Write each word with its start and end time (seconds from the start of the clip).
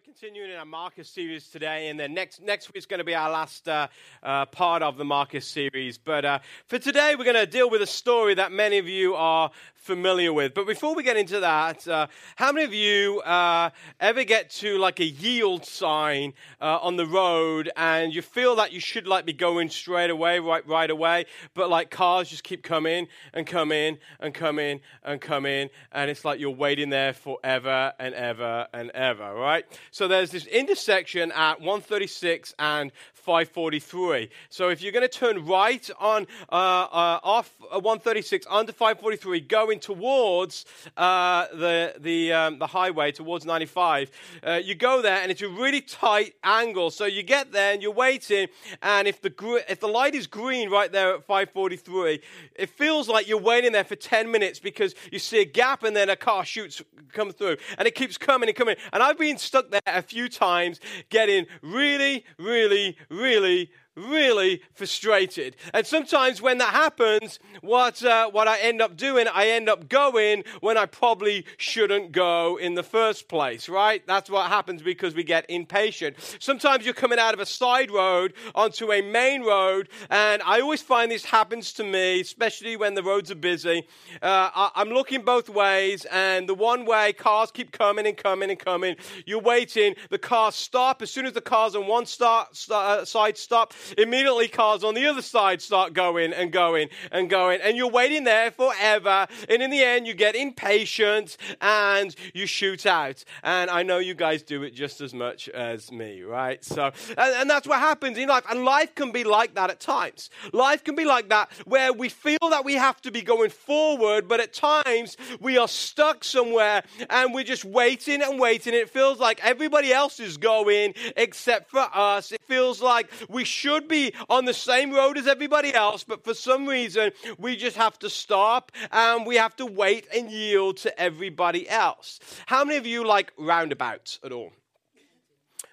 we're 0.00 0.12
continuing 0.12 0.50
in 0.50 0.56
our 0.56 0.64
Markers 0.64 1.08
series 1.08 1.48
today, 1.48 1.88
and 1.88 1.98
then 1.98 2.14
next 2.14 2.40
next 2.40 2.72
week's 2.72 2.86
going 2.86 2.98
to 2.98 3.04
be 3.04 3.14
our 3.14 3.30
last 3.30 3.68
uh, 3.68 3.88
uh, 4.22 4.46
part 4.46 4.82
of 4.82 4.96
the 4.96 5.04
Markers 5.04 5.46
series. 5.46 5.98
But 5.98 6.24
uh, 6.24 6.38
for 6.66 6.78
today, 6.78 7.16
we're 7.18 7.24
going 7.24 7.36
to 7.36 7.46
deal 7.46 7.68
with 7.68 7.82
a 7.82 7.86
story 7.86 8.34
that 8.34 8.52
many 8.52 8.78
of 8.78 8.88
you 8.88 9.14
are 9.14 9.50
familiar 9.74 10.32
with. 10.32 10.54
But 10.54 10.66
before 10.66 10.94
we 10.94 11.02
get 11.02 11.16
into 11.16 11.40
that, 11.40 11.86
uh, 11.88 12.06
how 12.36 12.52
many 12.52 12.64
of 12.64 12.74
you 12.74 13.20
uh, 13.20 13.70
ever 13.98 14.24
get 14.24 14.50
to 14.50 14.78
like 14.78 15.00
a 15.00 15.04
yield 15.04 15.64
sign 15.64 16.34
uh, 16.60 16.78
on 16.80 16.96
the 16.96 17.06
road, 17.06 17.70
and 17.76 18.14
you 18.14 18.22
feel 18.22 18.56
that 18.56 18.72
you 18.72 18.80
should 18.80 19.06
like 19.06 19.26
be 19.26 19.32
going 19.32 19.68
straight 19.68 20.10
away, 20.10 20.38
right 20.38 20.66
right 20.66 20.90
away, 20.90 21.26
but 21.54 21.68
like 21.68 21.90
cars 21.90 22.30
just 22.30 22.44
keep 22.44 22.62
coming 22.62 23.08
and 23.34 23.46
coming 23.46 23.98
and 24.20 24.32
coming 24.32 24.80
and 25.02 25.20
coming, 25.20 25.68
and 25.92 26.10
it's 26.10 26.24
like 26.24 26.40
you're 26.40 26.50
waiting 26.50 26.88
there 26.88 27.12
forever 27.12 27.92
and 27.98 28.14
ever 28.14 28.66
and 28.72 28.90
ever, 28.90 29.34
right? 29.34 29.66
So 29.90 30.06
there's 30.06 30.30
this 30.30 30.46
intersection 30.46 31.32
at 31.32 31.60
136 31.60 32.54
and 32.58 32.92
543. 33.20 34.30
So 34.48 34.70
if 34.70 34.82
you're 34.82 34.92
going 34.92 35.06
to 35.06 35.08
turn 35.08 35.44
right 35.46 35.88
on 35.98 36.26
uh, 36.50 36.54
uh, 36.54 37.20
off 37.22 37.54
136 37.70 38.46
under 38.48 38.72
543, 38.72 39.40
going 39.40 39.78
towards 39.78 40.64
uh, 40.96 41.46
the 41.52 41.94
the 41.98 42.32
um, 42.32 42.58
the 42.58 42.66
highway 42.66 43.12
towards 43.12 43.44
95, 43.44 44.10
uh, 44.46 44.60
you 44.62 44.74
go 44.74 45.02
there 45.02 45.18
and 45.18 45.30
it's 45.30 45.42
a 45.42 45.48
really 45.48 45.80
tight 45.80 46.34
angle. 46.42 46.90
So 46.90 47.04
you 47.04 47.22
get 47.22 47.52
there 47.52 47.72
and 47.72 47.82
you're 47.82 47.92
waiting, 47.92 48.48
and 48.82 49.06
if 49.06 49.20
the 49.20 49.30
gr- 49.30 49.58
if 49.68 49.80
the 49.80 49.88
light 49.88 50.14
is 50.14 50.26
green 50.26 50.70
right 50.70 50.90
there 50.90 51.14
at 51.14 51.24
543, 51.24 52.20
it 52.54 52.70
feels 52.70 53.08
like 53.08 53.28
you're 53.28 53.38
waiting 53.38 53.72
there 53.72 53.84
for 53.84 53.96
10 53.96 54.30
minutes 54.30 54.58
because 54.58 54.94
you 55.12 55.18
see 55.18 55.40
a 55.40 55.44
gap 55.44 55.82
and 55.82 55.94
then 55.94 56.08
a 56.08 56.16
car 56.16 56.44
shoots 56.44 56.82
come 57.12 57.32
through, 57.32 57.56
and 57.78 57.86
it 57.86 57.94
keeps 57.94 58.16
coming 58.16 58.48
and 58.48 58.56
coming. 58.56 58.76
And 58.92 59.02
I've 59.02 59.18
been 59.18 59.38
stuck 59.38 59.69
there 59.70 59.80
a 59.86 60.02
few 60.02 60.28
times, 60.28 60.80
getting 61.08 61.46
really, 61.62 62.24
really, 62.38 62.96
really 63.08 63.70
really 64.08 64.62
frustrated. 64.72 65.56
And 65.74 65.86
sometimes 65.86 66.40
when 66.40 66.58
that 66.58 66.72
happens, 66.72 67.38
what, 67.60 68.02
uh, 68.04 68.30
what 68.30 68.48
I 68.48 68.58
end 68.60 68.80
up 68.80 68.96
doing, 68.96 69.26
I 69.32 69.48
end 69.48 69.68
up 69.68 69.88
going 69.88 70.44
when 70.60 70.76
I 70.76 70.86
probably 70.86 71.44
shouldn't 71.56 72.12
go 72.12 72.56
in 72.56 72.74
the 72.74 72.82
first 72.82 73.28
place, 73.28 73.68
right? 73.68 74.06
That's 74.06 74.30
what 74.30 74.48
happens 74.48 74.82
because 74.82 75.14
we 75.14 75.24
get 75.24 75.46
impatient. 75.48 76.16
Sometimes 76.38 76.84
you're 76.84 76.94
coming 76.94 77.18
out 77.18 77.34
of 77.34 77.40
a 77.40 77.46
side 77.46 77.90
road 77.90 78.34
onto 78.54 78.92
a 78.92 79.02
main 79.02 79.42
road, 79.42 79.88
and 80.08 80.42
I 80.42 80.60
always 80.60 80.82
find 80.82 81.10
this 81.10 81.24
happens 81.24 81.72
to 81.74 81.84
me, 81.84 82.20
especially 82.20 82.76
when 82.76 82.94
the 82.94 83.02
roads 83.02 83.30
are 83.30 83.36
busy. 83.36 83.86
Uh, 84.22 84.50
I, 84.54 84.70
I'm 84.76 84.90
looking 84.90 85.22
both 85.22 85.48
ways, 85.48 86.06
and 86.06 86.48
the 86.48 86.54
one 86.54 86.84
way, 86.86 87.12
cars 87.12 87.50
keep 87.50 87.72
coming 87.72 88.06
and 88.06 88.16
coming 88.16 88.50
and 88.50 88.58
coming. 88.58 88.96
You're 89.26 89.40
waiting, 89.40 89.94
the 90.10 90.18
cars 90.18 90.54
stop. 90.54 91.02
As 91.02 91.10
soon 91.10 91.26
as 91.26 91.32
the 91.32 91.40
cars 91.40 91.74
on 91.74 91.86
one 91.86 92.06
start, 92.06 92.56
start, 92.56 93.00
uh, 93.00 93.04
side 93.04 93.36
stop, 93.36 93.74
immediately 93.98 94.48
cars 94.48 94.84
on 94.84 94.94
the 94.94 95.06
other 95.06 95.22
side 95.22 95.62
start 95.62 95.92
going 95.92 96.32
and 96.32 96.52
going 96.52 96.88
and 97.10 97.30
going. 97.30 97.60
And 97.62 97.76
you're 97.76 97.90
waiting 97.90 98.24
there 98.24 98.50
forever. 98.50 99.26
And 99.48 99.62
in 99.62 99.70
the 99.70 99.82
end, 99.82 100.06
you 100.06 100.14
get 100.14 100.34
impatient 100.34 101.36
and 101.60 102.14
you 102.34 102.46
shoot 102.46 102.86
out. 102.86 103.24
And 103.42 103.70
I 103.70 103.82
know 103.82 103.98
you 103.98 104.14
guys 104.14 104.42
do 104.42 104.62
it 104.62 104.74
just 104.74 105.00
as 105.00 105.14
much 105.14 105.48
as 105.48 105.90
me, 105.90 106.22
right? 106.22 106.64
So, 106.64 106.92
and, 107.10 107.34
and 107.36 107.50
that's 107.50 107.66
what 107.66 107.78
happens 107.78 108.18
in 108.18 108.28
life. 108.28 108.44
And 108.50 108.64
life 108.64 108.94
can 108.94 109.12
be 109.12 109.24
like 109.24 109.54
that 109.54 109.70
at 109.70 109.80
times. 109.80 110.30
Life 110.52 110.84
can 110.84 110.94
be 110.94 111.04
like 111.04 111.28
that 111.28 111.50
where 111.64 111.92
we 111.92 112.08
feel 112.08 112.38
that 112.50 112.64
we 112.64 112.74
have 112.74 113.00
to 113.02 113.10
be 113.10 113.22
going 113.22 113.50
forward, 113.50 114.28
but 114.28 114.40
at 114.40 114.52
times 114.52 115.16
we 115.40 115.58
are 115.58 115.68
stuck 115.68 116.24
somewhere 116.24 116.82
and 117.08 117.32
we're 117.32 117.44
just 117.44 117.64
waiting 117.64 118.22
and 118.22 118.38
waiting. 118.38 118.74
It 118.74 118.90
feels 118.90 119.18
like 119.18 119.44
everybody 119.44 119.92
else 119.92 120.20
is 120.20 120.36
going 120.36 120.94
except 121.16 121.70
for 121.70 121.86
us. 121.94 122.32
It 122.32 122.42
feels 122.42 122.82
like 122.82 123.10
we 123.28 123.44
should 123.44 123.69
be 123.78 124.12
on 124.28 124.44
the 124.44 124.54
same 124.54 124.92
road 124.92 125.18
as 125.18 125.26
everybody 125.26 125.74
else, 125.74 126.04
but 126.04 126.24
for 126.24 126.34
some 126.34 126.66
reason, 126.66 127.12
we 127.38 127.56
just 127.56 127.76
have 127.76 127.98
to 128.00 128.10
stop 128.10 128.72
and 128.90 129.26
we 129.26 129.36
have 129.36 129.56
to 129.56 129.66
wait 129.66 130.06
and 130.14 130.30
yield 130.30 130.78
to 130.78 131.00
everybody 131.00 131.68
else. 131.68 132.20
How 132.46 132.64
many 132.64 132.78
of 132.78 132.86
you 132.86 133.06
like 133.06 133.32
roundabouts 133.38 134.18
at 134.24 134.32
all? 134.32 134.52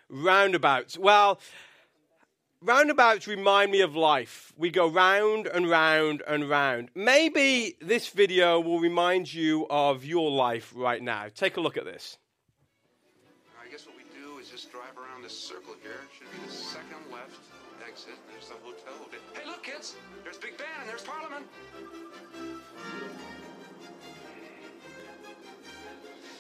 Roundabouts. 0.10 0.98
Well, 0.98 1.40
roundabouts 2.62 3.28
remind 3.28 3.72
me 3.72 3.82
of 3.82 3.96
life. 3.96 4.54
We 4.58 4.70
go 4.70 4.88
round 4.88 5.48
and 5.48 5.70
round 5.70 6.24
and 6.28 6.50
round. 6.50 6.90
Maybe 6.96 7.76
this 7.82 8.08
video 8.10 8.60
will 8.60 8.80
remind 8.80 9.34
you 9.34 9.68
of 9.70 10.06
your 10.06 10.32
life 10.32 10.74
right 10.76 11.02
now. 11.02 11.28
Take 11.34 11.58
a 11.58 11.62
look 11.62 11.78
at 11.78 11.86
this. 11.86 12.18
I 13.62 13.70
guess 13.70 13.86
what 13.86 13.96
we 13.98 14.04
do 14.18 14.38
is 14.40 14.50
just 14.50 14.72
drive 14.72 14.98
around 14.98 15.24
this 15.24 15.38
circle 15.38 15.76
here. 15.82 16.00
Should 16.18 16.32
be 16.32 16.48
the 16.48 16.52
second 16.52 17.12
left 17.12 17.47
exit. 17.98 18.14
There's 18.32 18.48
the 18.50 18.54
hotel. 18.64 19.10
Hey, 19.34 19.48
look, 19.48 19.64
kids! 19.64 19.96
There's 20.24 20.38
Big 20.38 20.56
Ben 20.56 20.68
and 20.82 20.88
there's 20.88 21.02
Parliament. 21.02 21.48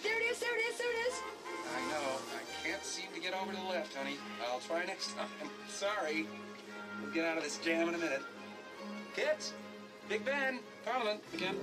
There 0.03 0.21
it 0.21 0.31
is, 0.31 0.39
there 0.39 0.55
it 0.55 0.61
is, 0.69 0.77
there 0.77 0.91
it 0.91 1.07
is. 1.07 1.21
I 1.75 1.79
know. 1.89 2.19
I 2.37 2.67
can't 2.67 2.83
seem 2.83 3.07
to 3.15 3.19
get 3.19 3.33
over 3.33 3.51
to 3.51 3.57
the 3.57 3.65
left, 3.69 3.95
honey. 3.95 4.17
I'll 4.47 4.59
try 4.59 4.85
next 4.85 5.15
time. 5.15 5.27
Sorry. 5.67 6.27
We'll 7.01 7.11
get 7.11 7.25
out 7.25 7.37
of 7.37 7.43
this 7.43 7.57
jam 7.57 7.89
in 7.89 7.95
a 7.95 7.97
minute. 7.97 8.21
Kids, 9.15 9.53
Big 10.09 10.23
Ben, 10.23 10.59
Parliament 10.85 11.21
again. 11.33 11.55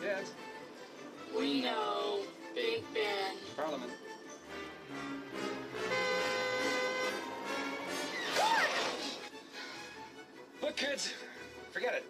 Kids, 0.00 0.32
We 1.38 1.62
know, 1.62 2.22
Big 2.54 2.84
Ben. 2.92 3.34
Parliament. 3.56 3.90
Look, 10.60 10.76
kids, 10.76 11.14
forget 11.70 11.94
it. 11.94 12.04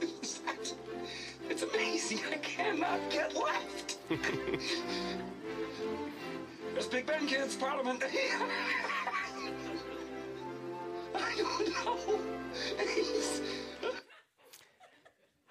it's 1.48 1.62
amazing. 1.62 2.20
I 2.30 2.36
cannot 2.36 3.00
get 3.10 3.34
left. 3.34 3.98
There's 6.74 6.86
Big 6.88 7.06
Ben, 7.06 7.26
kids, 7.26 7.56
Parliament. 7.56 8.02
I 11.14 11.34
don't 11.36 11.68
know. 11.68 12.20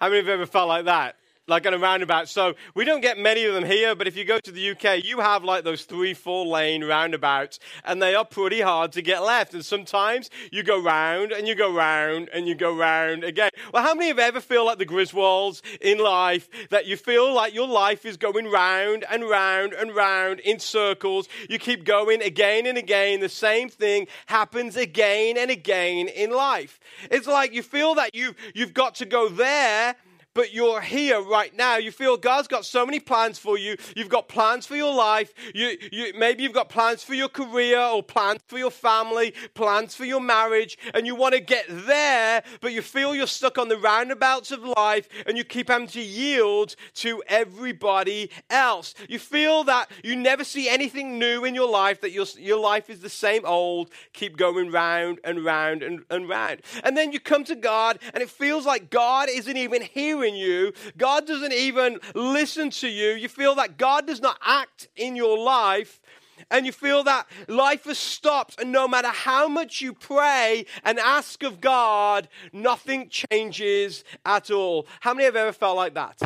How 0.03 0.09
many 0.09 0.19
of 0.19 0.27
you 0.27 0.33
ever 0.33 0.45
felt 0.45 0.67
like 0.67 0.83
that? 0.83 1.15
Like 1.45 1.67
on 1.67 1.73
a 1.73 1.77
roundabout. 1.77 2.29
So 2.29 2.53
we 2.73 2.85
don't 2.85 3.01
get 3.01 3.17
many 3.17 3.43
of 3.43 3.53
them 3.53 3.65
here, 3.65 3.95
but 3.95 4.07
if 4.07 4.15
you 4.15 4.23
go 4.23 4.39
to 4.39 4.51
the 4.51 4.71
UK, 4.71 5.03
you 5.03 5.19
have 5.19 5.43
like 5.43 5.65
those 5.65 5.83
three, 5.83 6.13
four 6.13 6.45
lane 6.45 6.85
roundabouts, 6.85 7.59
and 7.83 8.01
they 8.01 8.15
are 8.15 8.23
pretty 8.23 8.61
hard 8.61 8.93
to 8.93 9.01
get 9.01 9.23
left. 9.23 9.53
And 9.53 9.65
sometimes 9.65 10.29
you 10.53 10.63
go 10.63 10.81
round 10.81 11.33
and 11.33 11.45
you 11.45 11.53
go 11.53 11.69
round 11.75 12.29
and 12.33 12.47
you 12.47 12.55
go 12.55 12.73
round 12.73 13.25
again. 13.25 13.49
Well, 13.73 13.83
how 13.83 13.93
many 13.93 14.09
of 14.09 14.19
you 14.19 14.23
ever 14.23 14.39
feel 14.39 14.65
like 14.65 14.77
the 14.77 14.85
Griswolds 14.85 15.61
in 15.81 15.97
life 15.97 16.47
that 16.69 16.85
you 16.85 16.95
feel 16.95 17.33
like 17.33 17.53
your 17.53 17.67
life 17.67 18.05
is 18.05 18.15
going 18.15 18.49
round 18.49 19.03
and 19.11 19.29
round 19.29 19.73
and 19.73 19.93
round 19.93 20.39
in 20.39 20.59
circles? 20.59 21.27
You 21.49 21.59
keep 21.59 21.83
going 21.83 22.21
again 22.21 22.65
and 22.65 22.77
again. 22.77 23.19
The 23.19 23.27
same 23.27 23.67
thing 23.67 24.07
happens 24.27 24.77
again 24.77 25.37
and 25.37 25.51
again 25.51 26.07
in 26.07 26.31
life. 26.31 26.79
It's 27.11 27.27
like 27.27 27.53
you 27.53 27.63
feel 27.63 27.95
that 27.95 28.15
you 28.15 28.33
you've 28.53 28.73
got 28.73 28.95
to 28.95 29.05
go 29.05 29.27
there 29.27 29.97
but 30.33 30.53
you're 30.53 30.81
here 30.81 31.21
right 31.21 31.55
now. 31.55 31.77
You 31.77 31.91
feel 31.91 32.17
God's 32.17 32.47
got 32.47 32.65
so 32.65 32.85
many 32.85 32.99
plans 32.99 33.39
for 33.39 33.57
you. 33.57 33.77
You've 33.95 34.09
got 34.09 34.27
plans 34.27 34.65
for 34.65 34.75
your 34.75 34.93
life. 34.93 35.33
You, 35.53 35.77
you, 35.91 36.13
maybe 36.17 36.43
you've 36.43 36.53
got 36.53 36.69
plans 36.69 37.03
for 37.03 37.13
your 37.13 37.29
career 37.29 37.79
or 37.79 38.03
plans 38.03 38.41
for 38.47 38.57
your 38.57 38.71
family, 38.71 39.33
plans 39.53 39.95
for 39.95 40.05
your 40.05 40.21
marriage, 40.21 40.77
and 40.93 41.05
you 41.05 41.15
want 41.15 41.35
to 41.35 41.39
get 41.39 41.65
there, 41.69 42.43
but 42.61 42.73
you 42.73 42.81
feel 42.81 43.15
you're 43.15 43.27
stuck 43.27 43.57
on 43.57 43.67
the 43.67 43.77
roundabouts 43.77 44.51
of 44.51 44.63
life 44.63 45.07
and 45.27 45.37
you 45.37 45.43
keep 45.43 45.69
having 45.69 45.87
to 45.87 46.01
yield 46.01 46.75
to 46.95 47.21
everybody 47.27 48.29
else. 48.49 48.93
You 49.07 49.19
feel 49.19 49.63
that 49.65 49.89
you 50.03 50.15
never 50.15 50.43
see 50.43 50.69
anything 50.69 51.19
new 51.19 51.45
in 51.45 51.55
your 51.55 51.69
life, 51.69 52.01
that 52.01 52.11
your, 52.11 52.25
your 52.37 52.59
life 52.59 52.89
is 52.89 52.99
the 52.99 53.09
same 53.09 53.45
old, 53.45 53.89
keep 54.13 54.37
going 54.37 54.71
round 54.71 55.19
and 55.23 55.43
round 55.45 55.83
and, 55.83 56.03
and 56.09 56.27
round. 56.27 56.61
And 56.83 56.97
then 56.97 57.11
you 57.11 57.19
come 57.19 57.43
to 57.45 57.55
God 57.55 57.99
and 58.13 58.23
it 58.23 58.29
feels 58.29 58.65
like 58.65 58.89
God 58.89 59.29
isn't 59.29 59.57
even 59.57 59.81
hearing 59.81 60.22
you. 60.25 60.73
God 60.97 61.27
doesn't 61.27 61.53
even 61.53 61.99
listen 62.15 62.69
to 62.71 62.87
you. 62.87 63.09
You 63.09 63.29
feel 63.29 63.55
that 63.55 63.77
God 63.77 64.07
does 64.07 64.21
not 64.21 64.37
act 64.43 64.87
in 64.95 65.15
your 65.15 65.37
life. 65.37 66.01
And 66.49 66.65
you 66.65 66.71
feel 66.71 67.03
that 67.03 67.27
life 67.47 67.85
has 67.85 67.97
stopped, 67.97 68.59
and 68.59 68.71
no 68.71 68.87
matter 68.87 69.09
how 69.09 69.47
much 69.47 69.81
you 69.81 69.93
pray 69.93 70.65
and 70.83 70.99
ask 70.99 71.41
of 71.43 71.61
God, 71.61 72.27
nothing 72.51 73.07
changes 73.09 74.03
at 74.25 74.51
all. 74.51 74.87
How 74.99 75.13
many 75.13 75.25
have 75.25 75.35
ever 75.35 75.53
felt 75.53 75.77
like 75.77 75.93
that? 75.93 76.19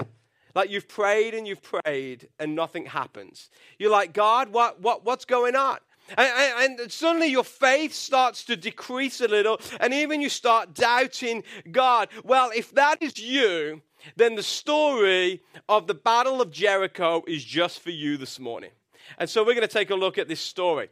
Like 0.55 0.71
you've 0.71 0.88
prayed 0.88 1.35
and 1.35 1.47
you've 1.47 1.61
prayed 1.61 2.29
and 2.39 2.55
nothing 2.55 2.88
happens. 2.88 3.51
You're 3.77 3.91
like, 3.91 4.13
God, 4.13 4.49
what, 4.49 4.81
what, 4.81 5.05
what's 5.05 5.25
going 5.25 5.55
on? 5.55 5.77
And, 6.17 6.79
and, 6.79 6.91
suddenly 6.91 7.27
your 7.27 7.44
faith 7.44 7.94
starts 7.94 8.45
to 8.45 8.55
decrease 8.55 9.19
a 9.19 9.27
little, 9.27 9.59
and 9.79 9.94
even 9.94 10.21
you 10.21 10.29
start 10.29 10.73
doubting 10.73 11.44
God. 11.69 12.07
Well, 12.23 12.49
if 12.55 12.73
that 12.75 13.01
is 13.01 13.19
you, 13.19 13.81
then 14.15 14.35
the 14.35 14.44
story 14.44 15.41
of 15.67 15.88
the 15.88 15.94
Battle 15.94 16.41
of 16.41 16.51
Jericho 16.51 17.23
is 17.27 17.44
just 17.44 17.79
for 17.79 17.91
you 17.91 18.17
this 18.17 18.39
morning. 18.39 18.71
And 19.17 19.29
so 19.29 19.41
we're 19.41 19.55
going 19.55 19.67
to 19.67 19.73
take 19.73 19.89
a 19.89 19.95
look 19.95 20.17
at 20.17 20.27
this 20.27 20.41
story. 20.41 20.89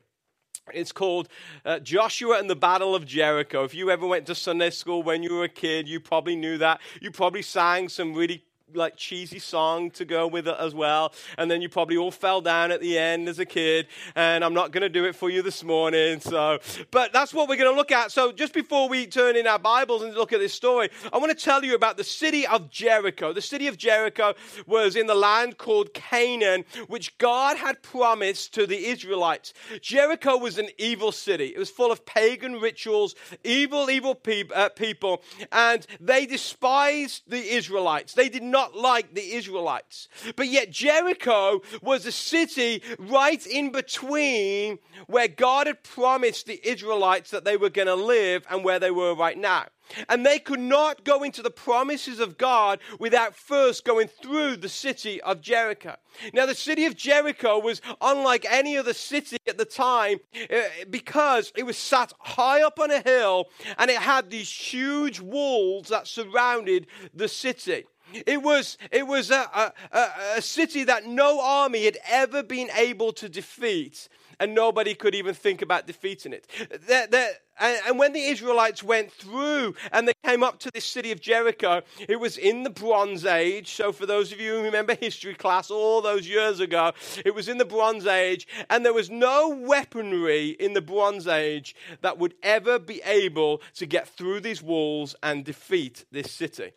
It's 0.73 0.91
called 0.91 1.29
uh, 1.63 1.79
Joshua 1.79 2.39
and 2.39 2.49
the 2.49 2.55
Battle 2.55 2.95
of 2.95 3.05
Jericho. 3.05 3.63
If 3.63 3.75
you 3.75 3.91
ever 3.91 4.07
went 4.07 4.25
to 4.27 4.35
Sunday 4.35 4.71
school 4.71 5.03
when 5.03 5.21
you 5.21 5.33
were 5.35 5.43
a 5.43 5.49
kid, 5.49 5.87
you 5.87 5.99
probably 5.99 6.35
knew 6.35 6.57
that. 6.57 6.81
You 7.01 7.11
probably 7.11 7.43
sang 7.43 7.87
some 7.89 8.13
really 8.13 8.43
like 8.75 8.95
cheesy 8.95 9.39
song 9.39 9.91
to 9.91 10.05
go 10.05 10.27
with 10.27 10.47
it 10.47 10.55
as 10.59 10.73
well. 10.73 11.13
And 11.37 11.49
then 11.49 11.61
you 11.61 11.69
probably 11.69 11.97
all 11.97 12.11
fell 12.11 12.41
down 12.41 12.71
at 12.71 12.81
the 12.81 12.97
end 12.97 13.27
as 13.27 13.39
a 13.39 13.45
kid. 13.45 13.87
And 14.15 14.43
I'm 14.43 14.53
not 14.53 14.71
going 14.71 14.81
to 14.81 14.89
do 14.89 15.05
it 15.05 15.15
for 15.15 15.29
you 15.29 15.41
this 15.41 15.63
morning. 15.63 16.19
So, 16.19 16.59
but 16.91 17.13
that's 17.13 17.33
what 17.33 17.47
we're 17.49 17.57
going 17.57 17.71
to 17.71 17.75
look 17.75 17.91
at. 17.91 18.11
So 18.11 18.31
just 18.31 18.53
before 18.53 18.89
we 18.89 19.07
turn 19.07 19.35
in 19.35 19.47
our 19.47 19.59
Bibles 19.59 20.01
and 20.01 20.13
look 20.13 20.33
at 20.33 20.39
this 20.39 20.53
story, 20.53 20.89
I 21.11 21.17
want 21.17 21.37
to 21.37 21.43
tell 21.43 21.63
you 21.63 21.75
about 21.75 21.97
the 21.97 22.03
city 22.03 22.47
of 22.47 22.69
Jericho. 22.69 23.33
The 23.33 23.41
city 23.41 23.67
of 23.67 23.77
Jericho 23.77 24.33
was 24.65 24.95
in 24.95 25.07
the 25.07 25.15
land 25.15 25.57
called 25.57 25.93
Canaan, 25.93 26.65
which 26.87 27.17
God 27.17 27.57
had 27.57 27.81
promised 27.83 28.53
to 28.55 28.65
the 28.65 28.87
Israelites. 28.87 29.53
Jericho 29.81 30.37
was 30.37 30.57
an 30.57 30.69
evil 30.77 31.11
city. 31.11 31.47
It 31.47 31.59
was 31.59 31.69
full 31.69 31.91
of 31.91 32.05
pagan 32.05 32.59
rituals, 32.59 33.15
evil, 33.43 33.89
evil 33.89 34.15
pe- 34.15 34.49
uh, 34.53 34.69
people, 34.69 35.21
and 35.51 35.85
they 35.99 36.25
despised 36.25 37.23
the 37.27 37.53
Israelites. 37.55 38.13
They 38.13 38.29
did 38.29 38.43
not 38.43 38.64
not 38.65 38.75
like 38.75 39.13
the 39.13 39.33
Israelites. 39.33 40.07
But 40.35 40.47
yet, 40.47 40.71
Jericho 40.71 41.61
was 41.81 42.05
a 42.05 42.11
city 42.11 42.81
right 42.97 43.45
in 43.45 43.71
between 43.71 44.79
where 45.07 45.27
God 45.27 45.67
had 45.67 45.83
promised 45.83 46.47
the 46.47 46.59
Israelites 46.67 47.31
that 47.31 47.45
they 47.45 47.57
were 47.57 47.69
going 47.69 47.87
to 47.87 47.95
live 47.95 48.45
and 48.49 48.63
where 48.63 48.79
they 48.79 48.91
were 48.91 49.15
right 49.15 49.37
now. 49.37 49.65
And 50.09 50.25
they 50.25 50.39
could 50.39 50.59
not 50.59 51.03
go 51.03 51.21
into 51.21 51.43
the 51.43 51.51
promises 51.51 52.19
of 52.19 52.39
God 52.39 52.79
without 52.99 53.35
first 53.35 53.85
going 53.85 54.07
through 54.07 54.57
the 54.57 54.69
city 54.69 55.21
of 55.21 55.41
Jericho. 55.41 55.95
Now, 56.33 56.47
the 56.47 56.55
city 56.55 56.85
of 56.85 56.95
Jericho 56.95 57.59
was 57.59 57.81
unlike 58.01 58.47
any 58.49 58.77
other 58.77 58.93
city 58.93 59.37
at 59.47 59.59
the 59.59 59.65
time 59.65 60.17
uh, 60.51 60.61
because 60.89 61.53
it 61.55 61.67
was 61.67 61.77
sat 61.77 62.13
high 62.19 62.63
up 62.63 62.79
on 62.79 62.89
a 62.89 63.01
hill 63.01 63.45
and 63.77 63.91
it 63.91 63.97
had 63.97 64.31
these 64.31 64.49
huge 64.49 65.19
walls 65.19 65.89
that 65.89 66.07
surrounded 66.07 66.87
the 67.13 67.27
city. 67.27 67.85
It 68.13 68.41
was, 68.41 68.77
it 68.91 69.07
was 69.07 69.31
a, 69.31 69.71
a, 69.91 70.09
a, 70.37 70.41
city 70.41 70.83
that 70.83 71.05
no 71.05 71.41
army 71.41 71.85
had 71.85 71.97
ever 72.09 72.43
been 72.43 72.69
able 72.75 73.11
to 73.13 73.27
defeat, 73.27 74.07
and 74.39 74.53
nobody 74.53 74.93
could 74.93 75.15
even 75.15 75.33
think 75.33 75.61
about 75.61 75.87
defeating 75.87 76.33
it. 76.33 76.47
They're, 76.87 77.07
they're, 77.07 77.31
and, 77.59 77.79
and 77.87 77.99
when 77.99 78.13
the 78.13 78.23
Israelites 78.23 78.83
went 78.83 79.11
through 79.11 79.75
and 79.91 80.07
they 80.07 80.13
came 80.23 80.43
up 80.43 80.59
to 80.59 80.71
this 80.73 80.85
city 80.85 81.11
of 81.11 81.21
Jericho, 81.21 81.81
it 82.07 82.19
was 82.19 82.37
in 82.37 82.63
the 82.63 82.69
Bronze 82.69 83.25
Age. 83.25 83.71
So, 83.73 83.91
for 83.91 84.05
those 84.05 84.31
of 84.31 84.39
you 84.39 84.57
who 84.57 84.63
remember 84.63 84.95
history 84.95 85.33
class 85.33 85.71
all 85.71 86.01
those 86.01 86.27
years 86.27 86.59
ago, 86.59 86.91
it 87.25 87.33
was 87.33 87.47
in 87.47 87.57
the 87.57 87.65
Bronze 87.65 88.05
Age, 88.05 88.47
and 88.69 88.85
there 88.85 88.93
was 88.93 89.09
no 89.09 89.49
weaponry 89.49 90.49
in 90.49 90.73
the 90.73 90.81
Bronze 90.81 91.27
Age 91.27 91.75
that 92.01 92.17
would 92.17 92.35
ever 92.43 92.77
be 92.77 93.01
able 93.03 93.61
to 93.75 93.85
get 93.85 94.07
through 94.07 94.41
these 94.41 94.61
walls 94.61 95.15
and 95.23 95.43
defeat 95.43 96.05
this 96.11 96.31
city. 96.31 96.71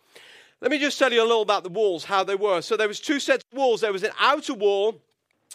Let 0.60 0.70
me 0.72 0.78
just 0.78 0.98
tell 0.98 1.12
you 1.12 1.22
a 1.22 1.24
little 1.24 1.42
about 1.42 1.62
the 1.62 1.68
walls, 1.68 2.04
how 2.04 2.24
they 2.24 2.34
were. 2.34 2.62
So 2.62 2.76
there 2.76 2.88
was 2.88 2.98
two 3.00 3.20
sets 3.20 3.44
of 3.52 3.58
walls. 3.58 3.80
There 3.80 3.92
was 3.92 4.02
an 4.02 4.10
outer 4.18 4.54
wall, 4.54 5.00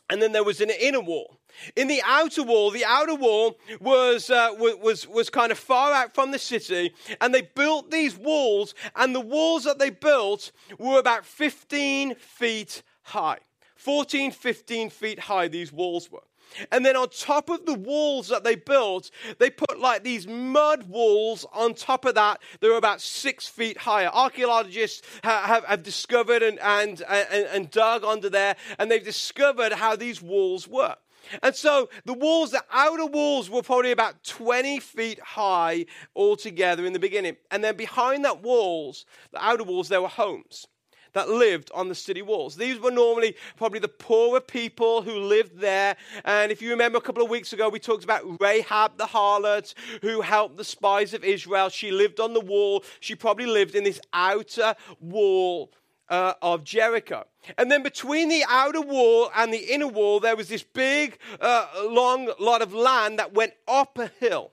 and 0.09 0.21
then 0.21 0.31
there 0.31 0.45
was 0.45 0.61
an 0.61 0.69
inner 0.69 1.01
wall. 1.01 1.37
In 1.75 1.87
the 1.87 2.01
outer 2.05 2.41
wall, 2.41 2.71
the 2.71 2.85
outer 2.85 3.15
wall 3.15 3.57
was, 3.79 4.29
uh, 4.29 4.49
was, 4.57 5.07
was 5.07 5.29
kind 5.29 5.51
of 5.51 5.59
far 5.59 5.91
out 5.91 6.15
from 6.15 6.31
the 6.31 6.39
city, 6.39 6.93
and 7.19 7.33
they 7.33 7.41
built 7.41 7.91
these 7.91 8.17
walls, 8.17 8.73
and 8.95 9.13
the 9.13 9.19
walls 9.19 9.65
that 9.65 9.77
they 9.77 9.89
built 9.89 10.51
were 10.79 10.99
about 10.99 11.25
15 11.25 12.15
feet 12.15 12.81
high. 13.03 13.39
14, 13.75 14.31
15 14.31 14.89
feet 14.89 15.19
high, 15.19 15.49
these 15.49 15.73
walls 15.73 16.09
were. 16.09 16.23
And 16.71 16.85
then 16.85 16.95
on 16.95 17.09
top 17.09 17.49
of 17.49 17.65
the 17.65 17.73
walls 17.73 18.27
that 18.29 18.43
they 18.43 18.55
built, 18.55 19.09
they 19.39 19.49
put 19.49 19.79
like 19.79 20.03
these 20.03 20.27
mud 20.27 20.83
walls 20.89 21.45
on 21.53 21.73
top 21.73 22.05
of 22.05 22.15
that. 22.15 22.41
They're 22.59 22.77
about 22.77 23.01
six 23.01 23.47
feet 23.47 23.77
higher. 23.77 24.09
Archaeologists 24.13 25.01
have, 25.23 25.45
have, 25.45 25.65
have 25.65 25.83
discovered 25.83 26.43
and, 26.43 26.59
and, 26.59 27.01
and, 27.09 27.47
and 27.47 27.71
dug 27.71 28.03
under 28.03 28.29
there, 28.29 28.55
and 28.77 28.89
they've 28.89 29.03
discovered 29.03 29.73
how 29.73 29.95
these 29.95 30.21
walls 30.21 30.67
work. 30.67 30.99
And 31.41 31.55
so 31.55 31.89
the 32.05 32.13
walls, 32.13 32.51
the 32.51 32.63
outer 32.71 33.05
walls 33.05 33.49
were 33.49 33.61
probably 33.61 33.91
about 33.91 34.23
20 34.23 34.79
feet 34.81 35.19
high 35.21 35.85
altogether 36.15 36.85
in 36.85 36.93
the 36.93 36.99
beginning. 36.99 37.37
And 37.49 37.63
then 37.63 37.77
behind 37.77 38.25
that 38.25 38.43
walls, 38.43 39.05
the 39.31 39.43
outer 39.43 39.63
walls, 39.63 39.87
there 39.87 40.01
were 40.01 40.09
homes 40.09 40.67
that 41.13 41.29
lived 41.29 41.71
on 41.73 41.89
the 41.89 41.95
city 41.95 42.21
walls. 42.21 42.55
These 42.55 42.79
were 42.79 42.91
normally 42.91 43.35
probably 43.57 43.79
the 43.79 43.87
poorer 43.87 44.41
people 44.41 45.01
who 45.01 45.19
lived 45.19 45.59
there. 45.59 45.95
And 46.25 46.51
if 46.51 46.61
you 46.61 46.69
remember 46.69 46.97
a 46.97 47.01
couple 47.01 47.23
of 47.23 47.29
weeks 47.29 47.53
ago, 47.53 47.69
we 47.69 47.79
talked 47.79 48.03
about 48.03 48.41
Rahab 48.41 48.97
the 48.97 49.05
harlot 49.05 49.73
who 50.01 50.21
helped 50.21 50.57
the 50.57 50.63
spies 50.63 51.13
of 51.13 51.23
Israel. 51.23 51.69
She 51.69 51.91
lived 51.91 52.19
on 52.19 52.33
the 52.33 52.41
wall. 52.41 52.83
She 52.99 53.15
probably 53.15 53.45
lived 53.45 53.75
in 53.75 53.83
this 53.83 54.01
outer 54.13 54.75
wall 54.99 55.71
uh, 56.09 56.33
of 56.41 56.63
Jericho. 56.63 57.25
And 57.57 57.71
then 57.71 57.83
between 57.83 58.29
the 58.29 58.43
outer 58.47 58.81
wall 58.81 59.29
and 59.35 59.53
the 59.53 59.73
inner 59.73 59.87
wall, 59.87 60.19
there 60.19 60.35
was 60.35 60.47
this 60.47 60.63
big, 60.63 61.17
uh, 61.41 61.67
long 61.89 62.31
lot 62.39 62.61
of 62.61 62.73
land 62.73 63.19
that 63.19 63.33
went 63.33 63.53
up 63.67 63.97
a 63.97 64.07
hill. 64.19 64.51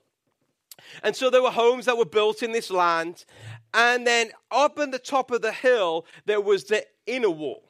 And 1.03 1.15
so 1.15 1.29
there 1.29 1.41
were 1.41 1.51
homes 1.51 1.85
that 1.85 1.97
were 1.97 2.05
built 2.05 2.43
in 2.43 2.51
this 2.51 2.69
land. 2.69 3.25
And 3.73 4.05
then 4.05 4.31
up 4.51 4.79
on 4.79 4.91
the 4.91 4.99
top 4.99 5.31
of 5.31 5.41
the 5.41 5.51
hill, 5.51 6.05
there 6.25 6.41
was 6.41 6.65
the 6.65 6.85
inner 7.05 7.29
wall. 7.29 7.63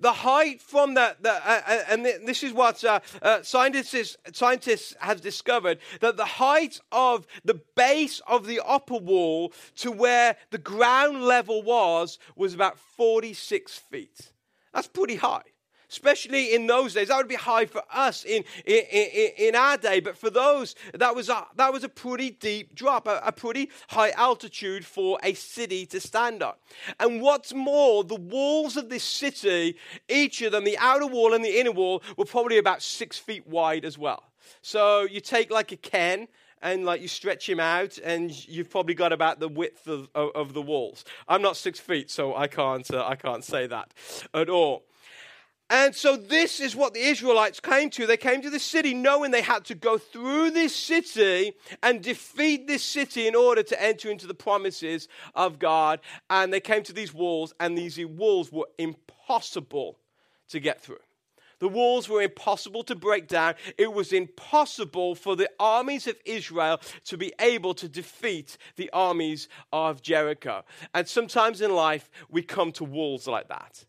The 0.00 0.12
height 0.12 0.60
from 0.60 0.94
that, 0.94 1.22
the 1.22 1.32
uh, 1.32 1.62
uh 1.64 1.82
and 1.88 2.04
this 2.04 2.42
is 2.42 2.52
what 2.52 2.82
uh, 2.82 2.98
uh, 3.22 3.42
scientists, 3.42 4.16
scientists 4.32 4.96
have 4.98 5.20
discovered 5.20 5.78
that 6.00 6.16
the 6.16 6.24
height 6.24 6.80
of 6.90 7.28
the 7.44 7.60
base 7.76 8.20
of 8.26 8.46
the 8.46 8.60
upper 8.66 8.96
wall 8.96 9.52
to 9.76 9.92
where 9.92 10.36
the 10.50 10.58
ground 10.58 11.22
level 11.22 11.62
was 11.62 12.18
was 12.34 12.54
about 12.54 12.76
46 12.76 13.78
feet. 13.78 14.32
That's 14.72 14.88
pretty 14.88 15.16
high 15.16 15.44
especially 15.90 16.54
in 16.54 16.66
those 16.66 16.94
days. 16.94 17.08
That 17.08 17.16
would 17.16 17.28
be 17.28 17.34
high 17.34 17.66
for 17.66 17.82
us 17.92 18.24
in, 18.24 18.44
in, 18.64 18.84
in, 18.90 19.30
in 19.38 19.54
our 19.54 19.76
day, 19.76 20.00
but 20.00 20.16
for 20.16 20.30
those, 20.30 20.74
that 20.94 21.14
was 21.14 21.28
a, 21.28 21.46
that 21.56 21.72
was 21.72 21.84
a 21.84 21.88
pretty 21.88 22.30
deep 22.30 22.74
drop, 22.74 23.06
a, 23.06 23.20
a 23.24 23.32
pretty 23.32 23.70
high 23.88 24.10
altitude 24.10 24.84
for 24.84 25.18
a 25.22 25.34
city 25.34 25.86
to 25.86 26.00
stand 26.00 26.42
on. 26.42 26.54
And 27.00 27.20
what's 27.20 27.54
more, 27.54 28.04
the 28.04 28.16
walls 28.16 28.76
of 28.76 28.88
this 28.88 29.04
city, 29.04 29.76
each 30.08 30.42
of 30.42 30.52
them, 30.52 30.64
the 30.64 30.78
outer 30.78 31.06
wall 31.06 31.34
and 31.34 31.44
the 31.44 31.58
inner 31.60 31.72
wall, 31.72 32.02
were 32.16 32.24
probably 32.24 32.58
about 32.58 32.82
six 32.82 33.18
feet 33.18 33.46
wide 33.46 33.84
as 33.84 33.98
well. 33.98 34.24
So 34.62 35.02
you 35.02 35.20
take 35.20 35.50
like 35.50 35.72
a 35.72 35.76
Ken 35.76 36.28
and 36.60 36.84
like 36.84 37.00
you 37.00 37.08
stretch 37.08 37.48
him 37.48 37.60
out, 37.60 37.98
and 37.98 38.32
you've 38.48 38.68
probably 38.70 38.94
got 38.94 39.12
about 39.12 39.38
the 39.38 39.48
width 39.48 39.86
of, 39.86 40.08
of, 40.14 40.30
of 40.34 40.54
the 40.54 40.62
walls. 40.62 41.04
I'm 41.28 41.42
not 41.42 41.56
six 41.56 41.78
feet, 41.78 42.10
so 42.10 42.34
I 42.34 42.48
can't 42.48 42.92
uh, 42.92 43.06
I 43.06 43.14
can't 43.14 43.44
say 43.44 43.68
that 43.68 43.94
at 44.34 44.48
all. 44.48 44.87
And 45.70 45.94
so 45.94 46.16
this 46.16 46.60
is 46.60 46.74
what 46.74 46.94
the 46.94 47.00
Israelites 47.00 47.60
came 47.60 47.90
to. 47.90 48.06
They 48.06 48.16
came 48.16 48.40
to 48.40 48.50
the 48.50 48.58
city 48.58 48.94
knowing 48.94 49.30
they 49.30 49.42
had 49.42 49.66
to 49.66 49.74
go 49.74 49.98
through 49.98 50.52
this 50.52 50.74
city 50.74 51.52
and 51.82 52.02
defeat 52.02 52.66
this 52.66 52.82
city 52.82 53.26
in 53.26 53.34
order 53.34 53.62
to 53.62 53.82
enter 53.82 54.10
into 54.10 54.26
the 54.26 54.34
promises 54.34 55.08
of 55.34 55.58
God. 55.58 56.00
And 56.30 56.52
they 56.52 56.60
came 56.60 56.82
to 56.84 56.94
these 56.94 57.12
walls, 57.12 57.52
and 57.60 57.76
these 57.76 57.98
walls 58.06 58.50
were 58.50 58.68
impossible 58.78 59.98
to 60.48 60.58
get 60.58 60.80
through. 60.80 61.00
The 61.58 61.68
walls 61.68 62.08
were 62.08 62.22
impossible 62.22 62.84
to 62.84 62.94
break 62.94 63.26
down. 63.26 63.54
It 63.76 63.92
was 63.92 64.12
impossible 64.12 65.16
for 65.16 65.36
the 65.36 65.50
armies 65.58 66.06
of 66.06 66.16
Israel 66.24 66.80
to 67.06 67.16
be 67.16 67.32
able 67.40 67.74
to 67.74 67.88
defeat 67.88 68.56
the 68.76 68.88
armies 68.92 69.48
of 69.72 70.00
Jericho. 70.00 70.64
And 70.94 71.08
sometimes 71.08 71.60
in 71.60 71.74
life, 71.74 72.10
we 72.30 72.42
come 72.42 72.72
to 72.72 72.84
walls 72.84 73.26
like 73.26 73.48
that. 73.48 73.84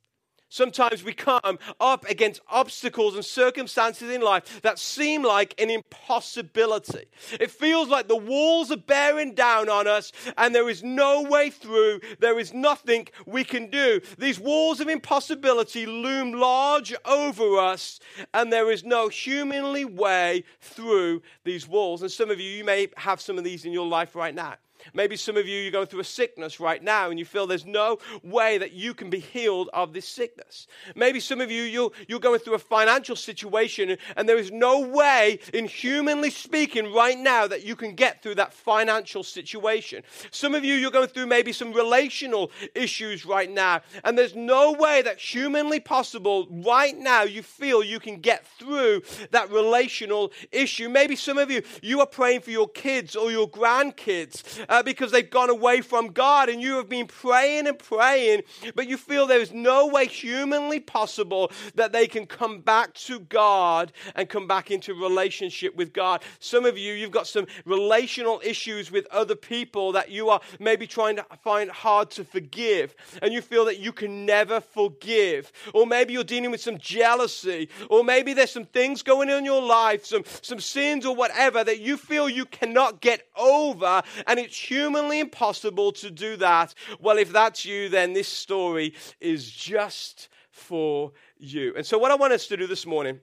Sometimes 0.49 1.03
we 1.03 1.13
come 1.13 1.59
up 1.79 2.09
against 2.09 2.41
obstacles 2.49 3.15
and 3.15 3.23
circumstances 3.23 4.09
in 4.09 4.21
life 4.21 4.61
that 4.63 4.79
seem 4.79 5.23
like 5.23 5.53
an 5.61 5.69
impossibility. 5.69 7.05
It 7.39 7.51
feels 7.51 7.87
like 7.87 8.07
the 8.07 8.17
walls 8.17 8.71
are 8.71 8.77
bearing 8.77 9.35
down 9.35 9.69
on 9.69 9.87
us 9.87 10.11
and 10.37 10.53
there 10.53 10.67
is 10.67 10.83
no 10.83 11.21
way 11.21 11.51
through. 11.51 12.01
There 12.19 12.39
is 12.39 12.51
nothing 12.51 13.07
we 13.27 13.43
can 13.43 13.69
do. 13.69 14.01
These 14.17 14.39
walls 14.39 14.79
of 14.79 14.87
impossibility 14.87 15.85
loom 15.85 16.33
large 16.33 16.95
over 17.05 17.59
us 17.59 17.99
and 18.33 18.51
there 18.51 18.71
is 18.71 18.83
no 18.83 19.07
humanly 19.07 19.85
way 19.85 20.43
through 20.61 21.21
these 21.43 21.67
walls. 21.67 22.01
And 22.01 22.11
some 22.11 22.31
of 22.31 22.39
you, 22.39 22.49
you 22.49 22.63
may 22.63 22.87
have 22.97 23.21
some 23.21 23.37
of 23.37 23.43
these 23.43 23.65
in 23.65 23.71
your 23.71 23.87
life 23.87 24.15
right 24.15 24.33
now. 24.33 24.55
Maybe 24.93 25.15
some 25.15 25.37
of 25.37 25.47
you, 25.47 25.59
you're 25.59 25.71
going 25.71 25.87
through 25.87 25.99
a 25.99 26.05
sickness 26.05 26.59
right 26.59 26.83
now 26.83 27.09
and 27.09 27.19
you 27.19 27.25
feel 27.25 27.47
there's 27.47 27.65
no 27.65 27.99
way 28.23 28.57
that 28.57 28.71
you 28.71 28.93
can 28.93 29.09
be 29.09 29.19
healed 29.19 29.69
of 29.73 29.93
this 29.93 30.07
sickness. 30.07 30.67
Maybe 30.95 31.19
some 31.19 31.41
of 31.41 31.51
you, 31.51 31.63
you're, 31.63 31.91
you're 32.07 32.19
going 32.19 32.39
through 32.39 32.55
a 32.55 32.59
financial 32.59 33.15
situation 33.15 33.97
and 34.15 34.27
there 34.27 34.37
is 34.37 34.51
no 34.51 34.79
way, 34.79 35.39
in 35.53 35.65
humanly 35.65 36.29
speaking, 36.29 36.93
right 36.93 37.17
now 37.17 37.47
that 37.47 37.63
you 37.63 37.75
can 37.75 37.95
get 37.95 38.23
through 38.23 38.35
that 38.35 38.53
financial 38.53 39.23
situation. 39.23 40.03
Some 40.31 40.55
of 40.55 40.63
you, 40.63 40.75
you're 40.75 40.91
going 40.91 41.07
through 41.07 41.27
maybe 41.27 41.51
some 41.51 41.73
relational 41.73 42.51
issues 42.75 43.25
right 43.25 43.49
now 43.49 43.81
and 44.03 44.17
there's 44.17 44.35
no 44.35 44.73
way 44.73 45.01
that 45.01 45.19
humanly 45.19 45.79
possible 45.79 46.47
right 46.49 46.97
now 46.97 47.23
you 47.23 47.43
feel 47.43 47.83
you 47.83 47.99
can 47.99 48.19
get 48.19 48.45
through 48.57 49.01
that 49.31 49.51
relational 49.51 50.31
issue. 50.51 50.89
Maybe 50.89 51.15
some 51.15 51.37
of 51.37 51.51
you, 51.51 51.61
you 51.81 51.99
are 51.99 52.07
praying 52.07 52.41
for 52.41 52.51
your 52.51 52.69
kids 52.69 53.15
or 53.15 53.31
your 53.31 53.49
grandkids 53.49 54.65
uh, 54.69 54.83
because 54.83 55.11
they've 55.11 55.29
gone 55.29 55.49
away 55.49 55.81
from 55.81 56.07
God 56.07 56.47
and 56.47 56.61
you 56.61 56.75
have 56.77 56.87
been 56.87 57.07
praying 57.07 57.67
and 57.67 57.77
praying, 57.77 58.43
but 58.75 58.87
you 58.87 58.95
feel 58.95 59.27
there 59.27 59.41
is 59.41 59.51
no 59.51 59.87
way 59.87 60.05
humanly 60.05 60.79
possible 60.79 61.51
that 61.75 61.91
they 61.91 62.07
can 62.07 62.25
come 62.25 62.61
back 62.61 62.93
to 62.93 63.19
God 63.19 63.91
and 64.15 64.29
come 64.29 64.47
back 64.47 64.71
into 64.71 64.93
relationship 64.93 65.75
with 65.75 65.91
God. 65.91 66.23
Some 66.39 66.65
of 66.65 66.77
you, 66.77 66.93
you've 66.93 67.11
got 67.11 67.27
some 67.27 67.47
relational 67.65 68.41
issues 68.43 68.91
with 68.91 69.07
other 69.11 69.35
people 69.35 69.91
that 69.93 70.11
you 70.11 70.29
are 70.29 70.39
maybe 70.59 70.87
trying 70.87 71.15
to 71.17 71.25
find 71.43 71.69
hard 71.69 72.11
to 72.11 72.23
forgive, 72.23 72.95
and 73.21 73.33
you 73.33 73.41
feel 73.41 73.65
that 73.65 73.79
you 73.79 73.91
can 73.91 74.25
never 74.25 74.61
forgive. 74.61 75.51
Or 75.73 75.87
maybe 75.87 76.13
you're 76.13 76.23
dealing 76.23 76.51
with 76.51 76.61
some 76.61 76.77
jealousy, 76.77 77.69
or 77.89 78.03
maybe 78.03 78.33
there's 78.33 78.51
some 78.51 78.65
things 78.65 79.01
going 79.01 79.29
on 79.29 79.39
in 79.39 79.45
your 79.45 79.61
life, 79.61 80.05
some, 80.05 80.23
some 80.41 80.59
sins 80.59 81.05
or 81.05 81.15
whatever 81.15 81.63
that 81.63 81.79
you 81.79 81.97
feel 81.97 82.29
you 82.29 82.45
cannot 82.45 83.01
get 83.01 83.27
over, 83.35 84.03
and 84.27 84.39
it's 84.39 84.58
humanly 84.67 85.19
impossible 85.19 85.91
to 85.93 86.11
do 86.11 86.35
that. 86.37 86.73
Well, 86.99 87.17
if 87.17 87.31
that's 87.31 87.65
you, 87.65 87.89
then 87.89 88.13
this 88.13 88.27
story 88.27 88.93
is 89.19 89.49
just 89.49 90.29
for 90.51 91.11
you. 91.37 91.73
And 91.75 91.85
so, 91.85 91.97
what 91.97 92.11
I 92.11 92.15
want 92.15 92.33
us 92.33 92.47
to 92.47 92.57
do 92.57 92.67
this 92.67 92.85
morning. 92.85 93.19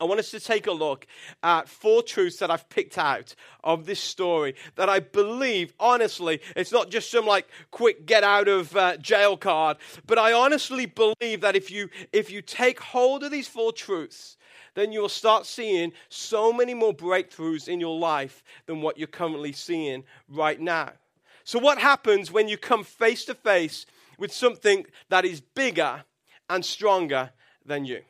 I 0.00 0.04
want 0.04 0.18
us 0.18 0.30
to 0.30 0.40
take 0.40 0.66
a 0.66 0.72
look 0.72 1.06
at 1.42 1.68
four 1.68 2.02
truths 2.02 2.38
that 2.38 2.50
I've 2.50 2.70
picked 2.70 2.96
out 2.96 3.34
of 3.62 3.84
this 3.84 4.00
story 4.00 4.54
that 4.76 4.88
I 4.88 5.00
believe, 5.00 5.74
honestly, 5.78 6.40
it's 6.56 6.72
not 6.72 6.90
just 6.90 7.10
some 7.10 7.26
like 7.26 7.46
quick 7.70 8.06
get 8.06 8.24
out 8.24 8.48
of 8.48 8.74
uh, 8.74 8.96
jail 8.96 9.36
card, 9.36 9.76
but 10.06 10.18
I 10.18 10.32
honestly 10.32 10.86
believe 10.86 11.42
that 11.42 11.54
if 11.54 11.70
you 11.70 11.90
if 12.12 12.30
you 12.30 12.40
take 12.40 12.80
hold 12.80 13.22
of 13.24 13.30
these 13.30 13.46
four 13.46 13.72
truths, 13.72 14.38
then 14.74 14.92
you'll 14.92 15.08
start 15.08 15.46
seeing 15.46 15.92
so 16.08 16.52
many 16.52 16.74
more 16.74 16.94
breakthroughs 16.94 17.68
in 17.68 17.80
your 17.80 17.98
life 17.98 18.42
than 18.66 18.80
what 18.80 18.98
you're 18.98 19.06
currently 19.06 19.52
seeing 19.52 20.04
right 20.28 20.60
now. 20.60 20.92
So, 21.44 21.58
what 21.58 21.78
happens 21.78 22.30
when 22.30 22.48
you 22.48 22.56
come 22.56 22.84
face 22.84 23.24
to 23.26 23.34
face 23.34 23.86
with 24.18 24.32
something 24.32 24.86
that 25.08 25.24
is 25.24 25.40
bigger 25.40 26.04
and 26.48 26.64
stronger 26.64 27.30
than 27.64 27.84
you? 27.84 28.02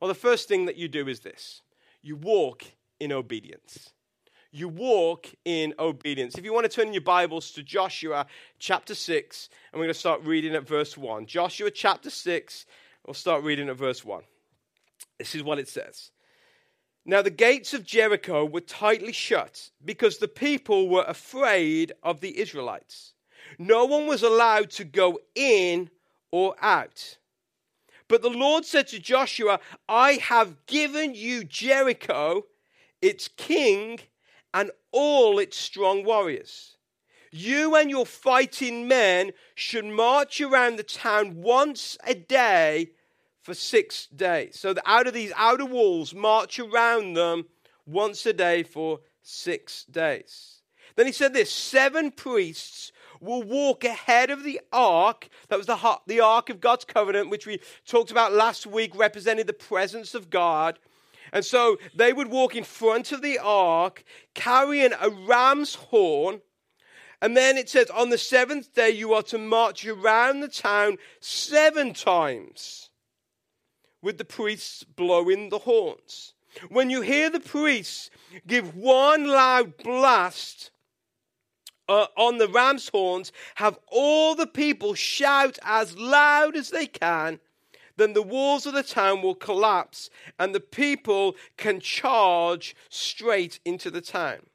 Well, 0.00 0.08
the 0.08 0.14
first 0.14 0.48
thing 0.48 0.66
that 0.66 0.76
you 0.76 0.88
do 0.88 1.08
is 1.08 1.20
this 1.20 1.62
you 2.02 2.16
walk 2.16 2.64
in 3.00 3.12
obedience. 3.12 3.90
You 4.52 4.68
walk 4.68 5.26
in 5.44 5.74
obedience. 5.78 6.38
If 6.38 6.44
you 6.44 6.54
want 6.54 6.64
to 6.64 6.74
turn 6.74 6.92
your 6.92 7.02
Bibles 7.02 7.50
to 7.50 7.62
Joshua 7.62 8.26
chapter 8.58 8.94
6, 8.94 9.48
and 9.72 9.78
we're 9.78 9.84
going 9.84 9.92
to 9.92 9.98
start 9.98 10.22
reading 10.24 10.54
at 10.54 10.66
verse 10.66 10.96
1. 10.96 11.26
Joshua 11.26 11.70
chapter 11.70 12.08
6, 12.08 12.64
we'll 13.04 13.12
start 13.12 13.42
reading 13.42 13.68
at 13.68 13.76
verse 13.76 14.02
1. 14.02 14.22
This 15.18 15.34
is 15.34 15.42
what 15.42 15.58
it 15.58 15.68
says. 15.68 16.10
Now, 17.04 17.22
the 17.22 17.30
gates 17.30 17.72
of 17.72 17.84
Jericho 17.84 18.44
were 18.44 18.60
tightly 18.60 19.12
shut 19.12 19.70
because 19.84 20.18
the 20.18 20.28
people 20.28 20.88
were 20.88 21.04
afraid 21.06 21.92
of 22.02 22.20
the 22.20 22.38
Israelites. 22.38 23.14
No 23.58 23.84
one 23.84 24.06
was 24.06 24.24
allowed 24.24 24.70
to 24.70 24.84
go 24.84 25.20
in 25.34 25.90
or 26.32 26.56
out. 26.60 27.18
But 28.08 28.22
the 28.22 28.30
Lord 28.30 28.64
said 28.64 28.88
to 28.88 28.98
Joshua, 28.98 29.60
I 29.88 30.14
have 30.14 30.66
given 30.66 31.14
you 31.14 31.44
Jericho, 31.44 32.46
its 33.00 33.28
king, 33.28 34.00
and 34.52 34.70
all 34.90 35.38
its 35.38 35.56
strong 35.56 36.04
warriors. 36.04 36.76
You 37.30 37.76
and 37.76 37.90
your 37.90 38.06
fighting 38.06 38.88
men 38.88 39.32
should 39.54 39.84
march 39.84 40.40
around 40.40 40.76
the 40.76 40.82
town 40.82 41.42
once 41.42 41.98
a 42.04 42.14
day 42.14 42.90
for 43.46 43.54
six 43.54 44.08
days. 44.08 44.58
So, 44.58 44.74
out 44.84 45.06
of 45.06 45.14
these 45.14 45.32
outer 45.36 45.64
walls, 45.64 46.12
march 46.12 46.58
around 46.58 47.14
them 47.14 47.46
once 47.86 48.26
a 48.26 48.32
day 48.32 48.64
for 48.64 48.98
six 49.22 49.84
days. 49.84 50.62
Then 50.96 51.06
he 51.06 51.12
said 51.12 51.32
this 51.32 51.52
seven 51.52 52.10
priests 52.10 52.90
will 53.20 53.44
walk 53.44 53.84
ahead 53.84 54.30
of 54.30 54.42
the 54.42 54.60
ark. 54.72 55.28
That 55.48 55.58
was 55.58 55.68
the, 55.68 55.98
the 56.08 56.18
ark 56.18 56.50
of 56.50 56.60
God's 56.60 56.84
covenant, 56.84 57.30
which 57.30 57.46
we 57.46 57.60
talked 57.86 58.10
about 58.10 58.32
last 58.32 58.66
week, 58.66 58.98
represented 58.98 59.46
the 59.46 59.52
presence 59.52 60.16
of 60.16 60.28
God. 60.28 60.80
And 61.32 61.44
so 61.44 61.78
they 61.94 62.12
would 62.12 62.28
walk 62.28 62.56
in 62.56 62.64
front 62.64 63.12
of 63.12 63.22
the 63.22 63.38
ark, 63.38 64.02
carrying 64.34 64.92
a 65.00 65.08
ram's 65.08 65.76
horn. 65.76 66.40
And 67.22 67.36
then 67.36 67.56
it 67.56 67.68
says, 67.68 67.90
on 67.90 68.10
the 68.10 68.18
seventh 68.18 68.74
day, 68.74 68.90
you 68.90 69.14
are 69.14 69.22
to 69.24 69.38
march 69.38 69.86
around 69.86 70.40
the 70.40 70.48
town 70.48 70.98
seven 71.20 71.94
times 71.94 72.85
with 74.06 74.18
the 74.18 74.24
priests 74.24 74.84
blowing 74.84 75.48
the 75.48 75.58
horns. 75.58 76.34
When 76.68 76.90
you 76.90 77.00
hear 77.00 77.28
the 77.28 77.40
priests 77.40 78.08
give 78.46 78.76
one 78.76 79.26
loud 79.26 79.76
blast 79.78 80.70
uh, 81.88 82.06
on 82.16 82.38
the 82.38 82.46
ram's 82.46 82.88
horns, 82.88 83.32
have 83.56 83.80
all 83.88 84.36
the 84.36 84.46
people 84.46 84.94
shout 84.94 85.58
as 85.64 85.98
loud 85.98 86.54
as 86.54 86.70
they 86.70 86.86
can, 86.86 87.40
then 87.96 88.12
the 88.12 88.22
walls 88.22 88.64
of 88.64 88.74
the 88.74 88.84
town 88.84 89.22
will 89.22 89.34
collapse 89.34 90.08
and 90.38 90.54
the 90.54 90.60
people 90.60 91.34
can 91.56 91.80
charge 91.80 92.76
straight 92.88 93.58
into 93.64 93.90
the 93.90 94.00
town. 94.00 94.46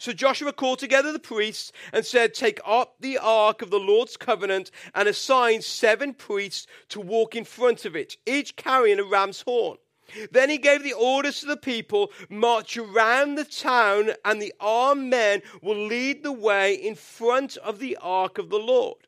So 0.00 0.14
Joshua 0.14 0.54
called 0.54 0.78
together 0.78 1.12
the 1.12 1.18
priests 1.18 1.72
and 1.92 2.06
said, 2.06 2.32
Take 2.32 2.58
up 2.64 2.94
the 3.00 3.18
ark 3.18 3.60
of 3.60 3.68
the 3.68 3.78
Lord's 3.78 4.16
covenant 4.16 4.70
and 4.94 5.06
assign 5.06 5.60
seven 5.60 6.14
priests 6.14 6.66
to 6.88 7.02
walk 7.02 7.36
in 7.36 7.44
front 7.44 7.84
of 7.84 7.94
it, 7.94 8.16
each 8.24 8.56
carrying 8.56 8.98
a 8.98 9.04
ram's 9.04 9.42
horn. 9.42 9.76
Then 10.32 10.48
he 10.48 10.56
gave 10.56 10.82
the 10.82 10.94
orders 10.94 11.40
to 11.40 11.46
the 11.46 11.56
people 11.58 12.12
march 12.30 12.78
around 12.78 13.34
the 13.34 13.44
town, 13.44 14.12
and 14.24 14.40
the 14.40 14.54
armed 14.58 15.10
men 15.10 15.42
will 15.60 15.86
lead 15.86 16.22
the 16.22 16.32
way 16.32 16.72
in 16.72 16.94
front 16.94 17.58
of 17.58 17.78
the 17.78 17.98
ark 18.00 18.38
of 18.38 18.48
the 18.48 18.58
Lord. 18.58 19.06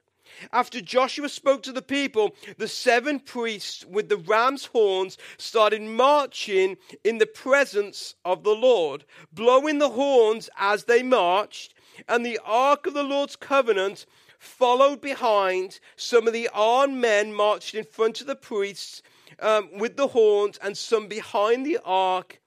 After 0.53 0.81
Joshua 0.81 1.29
spoke 1.29 1.63
to 1.65 1.73
the 1.73 1.83
people, 1.83 2.35
the 2.59 2.69
seven 2.69 3.21
priests 3.21 3.85
with 3.85 4.09
the 4.09 4.17
ram's 4.17 4.67
horns 4.67 5.19
started 5.39 5.83
marching 5.83 6.77
in 7.05 7.19
the 7.19 7.27
presence 7.27 8.15
of 8.25 8.45
the 8.45 8.55
Lord, 8.55 9.05
blowing 9.33 9.79
the 9.79 9.91
horns 9.91 10.49
as 10.57 10.85
they 10.85 11.03
marched, 11.03 11.75
and 12.09 12.25
the 12.25 12.41
ark 12.45 12.87
of 12.87 12.95
the 12.95 13.03
Lord's 13.03 13.37
covenant 13.37 14.07
followed 14.39 15.01
behind. 15.01 15.79
Some 15.97 16.27
of 16.27 16.33
the 16.33 16.49
armed 16.53 16.97
men 16.97 17.33
marched 17.33 17.75
in 17.75 17.85
front 17.85 18.21
of 18.21 18.27
the 18.27 18.37
priests 18.37 19.03
um, 19.39 19.79
with 19.79 19.97
the 19.97 20.09
horns, 20.09 20.59
and 20.63 20.77
some 20.77 21.09
behind 21.09 21.65
the 21.65 21.79
ark 21.85 22.41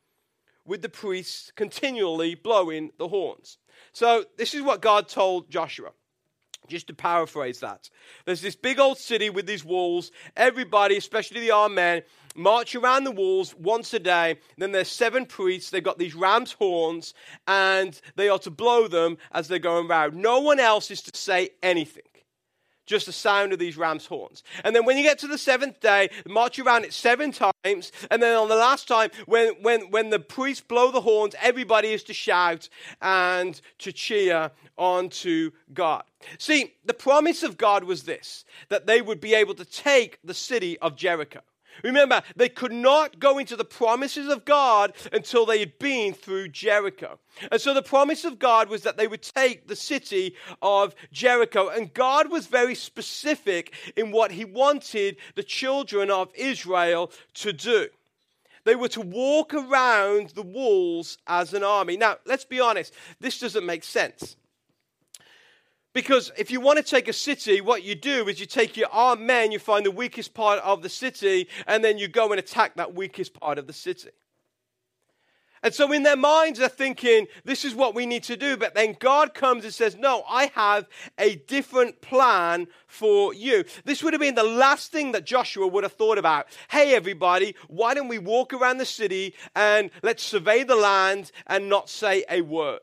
with 0.66 0.82
the 0.82 0.90
priests 0.90 1.52
continually 1.56 2.36
blowing 2.36 2.92
the 2.98 3.08
horns. 3.08 3.58
So, 3.92 4.26
this 4.38 4.54
is 4.54 4.62
what 4.62 4.82
God 4.82 5.08
told 5.08 5.50
Joshua. 5.50 5.92
Just 6.68 6.88
to 6.88 6.94
paraphrase 6.94 7.60
that, 7.60 7.90
there's 8.26 8.42
this 8.42 8.56
big 8.56 8.80
old 8.80 8.98
city 8.98 9.30
with 9.30 9.46
these 9.46 9.64
walls. 9.64 10.12
Everybody, 10.36 10.98
especially 10.98 11.42
the 11.42 11.52
armed 11.52 11.76
men, 11.76 12.02
march 12.36 12.76
around 12.76 13.04
the 13.04 13.12
walls 13.12 13.56
once 13.56 13.94
a 13.94 14.00
day. 14.00 14.40
Then 14.58 14.72
there's 14.72 14.90
seven 14.90 15.26
priests. 15.26 15.70
They've 15.70 15.84
got 15.84 15.98
these 15.98 16.16
ram's 16.16 16.54
horns, 16.54 17.14
and 17.48 18.00
they 18.16 18.30
are 18.30 18.40
to 18.40 18.52
blow 18.52 18.88
them 18.88 19.18
as 19.32 19.48
they're 19.48 19.60
going 19.60 19.88
around. 19.88 20.16
No 20.16 20.40
one 20.40 20.60
else 20.60 20.92
is 20.92 21.02
to 21.04 21.18
say 21.18 21.52
anything 21.62 22.04
just 22.86 23.06
the 23.06 23.12
sound 23.12 23.54
of 23.54 23.60
these 23.60 23.78
ram's 23.78 24.06
horns. 24.06 24.44
And 24.64 24.76
then 24.76 24.86
when 24.86 24.98
you 24.98 25.04
get 25.04 25.20
to 25.20 25.28
the 25.28 25.38
seventh 25.38 25.80
day, 25.80 26.10
march 26.28 26.60
around 26.60 26.86
it 26.86 26.94
seven 26.94 27.32
times. 27.32 27.92
And 28.12 28.22
then 28.22 28.36
on 28.36 28.50
the 28.50 28.56
last 28.56 28.88
time, 28.88 29.10
when, 29.26 29.54
when, 29.62 29.92
when 29.92 30.10
the 30.10 30.20
priests 30.20 30.64
blow 30.64 30.92
the 30.92 31.02
horns, 31.02 31.36
everybody 31.42 31.90
is 31.90 32.04
to 32.04 32.14
shout 32.14 32.70
and 33.02 33.60
to 33.80 33.92
cheer 33.92 34.52
onto 34.78 35.52
God. 35.74 36.04
See, 36.38 36.74
the 36.84 36.94
promise 36.94 37.44
of 37.44 37.58
God 37.58 37.84
was 37.84 38.04
this 38.04 38.46
that 38.70 38.88
they 38.88 39.02
would 39.02 39.22
be 39.22 39.36
able 39.36 39.54
to 39.56 39.66
take 39.66 40.20
the 40.24 40.34
city 40.34 40.78
of 40.80 40.96
Jericho. 40.96 41.42
Remember, 41.84 42.22
they 42.36 42.50
could 42.50 42.72
not 42.72 43.20
go 43.20 43.38
into 43.38 43.56
the 43.56 43.66
promises 43.66 44.28
of 44.28 44.46
God 44.46 44.94
until 45.12 45.46
they 45.46 45.60
had 45.60 45.78
been 45.80 46.14
through 46.14 46.50
Jericho. 46.50 47.20
And 47.52 47.60
so 47.60 47.74
the 47.74 47.82
promise 47.82 48.26
of 48.26 48.40
God 48.40 48.70
was 48.70 48.84
that 48.84 48.98
they 48.98 49.08
would 49.08 49.22
take 49.22 49.68
the 49.68 49.76
city 49.76 50.36
of 50.62 50.96
Jericho. 51.12 51.70
And 51.70 51.94
God 51.94 52.32
was 52.32 52.48
very 52.48 52.76
specific 52.76 53.74
in 53.96 54.12
what 54.12 54.32
he 54.32 54.46
wanted 54.46 55.18
the 55.36 55.44
children 55.44 56.10
of 56.10 56.32
Israel 56.36 57.12
to 57.36 57.54
do. 57.54 57.88
They 58.64 58.76
were 58.76 58.90
to 58.90 59.02
walk 59.02 59.54
around 59.54 60.30
the 60.30 60.42
walls 60.42 61.20
as 61.28 61.54
an 61.54 61.64
army. 61.64 61.98
Now, 61.98 62.18
let's 62.26 62.46
be 62.46 62.60
honest, 62.60 62.94
this 63.20 63.40
doesn't 63.40 63.66
make 63.66 63.84
sense. 63.84 64.38
Because 65.96 66.30
if 66.38 66.52
you 66.52 66.60
want 66.60 66.78
to 66.78 66.84
take 66.84 67.08
a 67.08 67.14
city, 67.14 67.62
what 67.62 67.84
you 67.84 67.96
do 67.96 68.28
is 68.28 68.38
you 68.38 68.46
take 68.46 68.76
your 68.76 68.90
armed 68.92 69.22
men, 69.22 69.54
you 69.54 69.60
find 69.60 69.86
the 69.86 69.92
weakest 69.92 70.34
part 70.34 70.60
of 70.60 70.82
the 70.82 70.90
city, 70.90 71.48
and 71.68 71.86
then 71.86 71.98
you 71.98 72.10
go 72.10 72.32
and 72.32 72.38
attack 72.38 72.76
that 72.76 72.94
weakest 72.94 73.34
part 73.34 73.58
of 73.58 73.66
the 73.66 73.72
city. 73.72 74.10
And 75.64 75.74
so 75.74 75.94
in 75.94 76.04
their 76.04 76.18
minds, 76.18 76.60
they're 76.60 76.68
thinking, 76.68 77.28
this 77.46 77.64
is 77.64 77.74
what 77.74 77.96
we 77.96 78.06
need 78.06 78.24
to 78.24 78.36
do. 78.36 78.58
But 78.58 78.76
then 78.76 78.98
God 79.00 79.34
comes 79.34 79.64
and 79.64 79.74
says, 79.74 79.96
no, 79.96 80.26
I 80.30 80.52
have 80.54 80.86
a 81.18 81.38
different 81.38 82.02
plan 82.02 82.68
for 82.88 83.34
you. 83.34 83.64
This 83.86 84.04
would 84.04 84.12
have 84.12 84.20
been 84.20 84.36
the 84.36 84.44
last 84.44 84.92
thing 84.92 85.14
that 85.14 85.26
Joshua 85.26 85.66
would 85.66 85.86
have 85.86 85.94
thought 85.94 86.18
about. 86.18 86.48
Hey, 86.70 86.94
everybody, 86.94 87.56
why 87.70 87.94
don't 87.94 88.10
we 88.10 88.20
walk 88.20 88.52
around 88.54 88.80
the 88.80 88.86
city 88.86 89.34
and 89.56 89.92
let's 90.04 90.24
survey 90.24 90.66
the 90.66 90.76
land 90.76 91.32
and 91.48 91.70
not 91.70 91.90
say 91.90 92.26
a 92.30 92.42
word? 92.42 92.82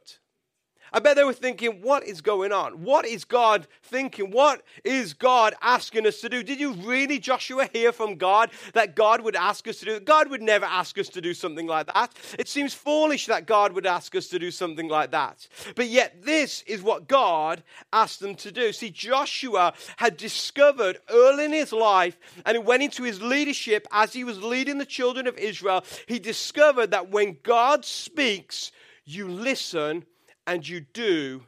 I 0.93 1.01
bet 1.01 1.17
they 1.17 1.25
were 1.25 1.33
thinking, 1.33 1.81
what 1.81 2.05
is 2.05 2.21
going 2.21 2.53
on? 2.53 2.83
What 2.85 3.07
is 3.07 3.25
God 3.25 3.67
thinking? 3.83 4.31
What 4.31 4.63
is 4.85 5.15
God 5.15 5.55
asking 5.63 6.07
us 6.07 6.21
to 6.21 6.29
do? 6.29 6.43
Did 6.43 6.61
you 6.61 6.75
really, 6.75 7.19
Joshua, 7.19 7.69
hear 7.73 7.93
from 7.93 8.17
God 8.17 8.51
that 8.75 8.95
God 8.95 9.23
would 9.23 9.37
ask 9.37 9.67
us 9.69 9.79
to 9.79 9.85
do? 9.87 10.01
God 10.01 10.29
would 10.31 10.43
never 10.43 10.67
ask 10.67 10.99
us 10.99 11.09
to 11.11 11.21
do 11.21 11.33
something 11.35 11.67
like 11.67 11.87
that. 11.93 12.15
It 12.39 12.49
seems 12.49 12.75
foolish 12.75 13.27
that 13.27 13.47
God 13.47 13.73
would 13.73 13.87
ask 13.87 14.15
us 14.15 14.29
to 14.29 14.39
do 14.39 14.51
something 14.51 14.89
like 14.89 15.13
that. 15.13 15.49
But 15.77 15.89
yet, 15.89 16.23
this 16.23 16.63
is 16.67 16.83
what 16.83 17.09
God 17.09 17.63
asked 17.93 18.21
them 18.21 18.35
to 18.37 18.53
do. 18.53 18.73
See, 18.73 18.91
Joshua 18.91 19.73
had 19.97 20.17
discovered 20.17 20.99
early 21.09 21.47
in 21.47 21.53
his 21.53 21.73
life, 21.73 22.19
and 22.45 22.55
it 22.55 22.65
went 22.65 22.83
into 22.83 23.03
his 23.03 23.23
leadership 23.23 23.87
as 23.93 24.13
he 24.13 24.25
was 24.25 24.43
leading 24.43 24.79
the 24.79 24.85
children 24.85 25.27
of 25.27 25.39
Israel, 25.39 25.85
he 26.07 26.19
discovered 26.19 26.91
that 26.91 27.11
when 27.11 27.39
God 27.43 27.85
speaks, 27.85 28.73
you 29.05 29.29
listen 29.29 30.05
and 30.47 30.69
you 30.69 30.81
do 30.81 31.45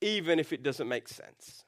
even 0.00 0.38
if 0.38 0.52
it 0.52 0.62
doesn't 0.62 0.88
make 0.88 1.08
sense. 1.08 1.64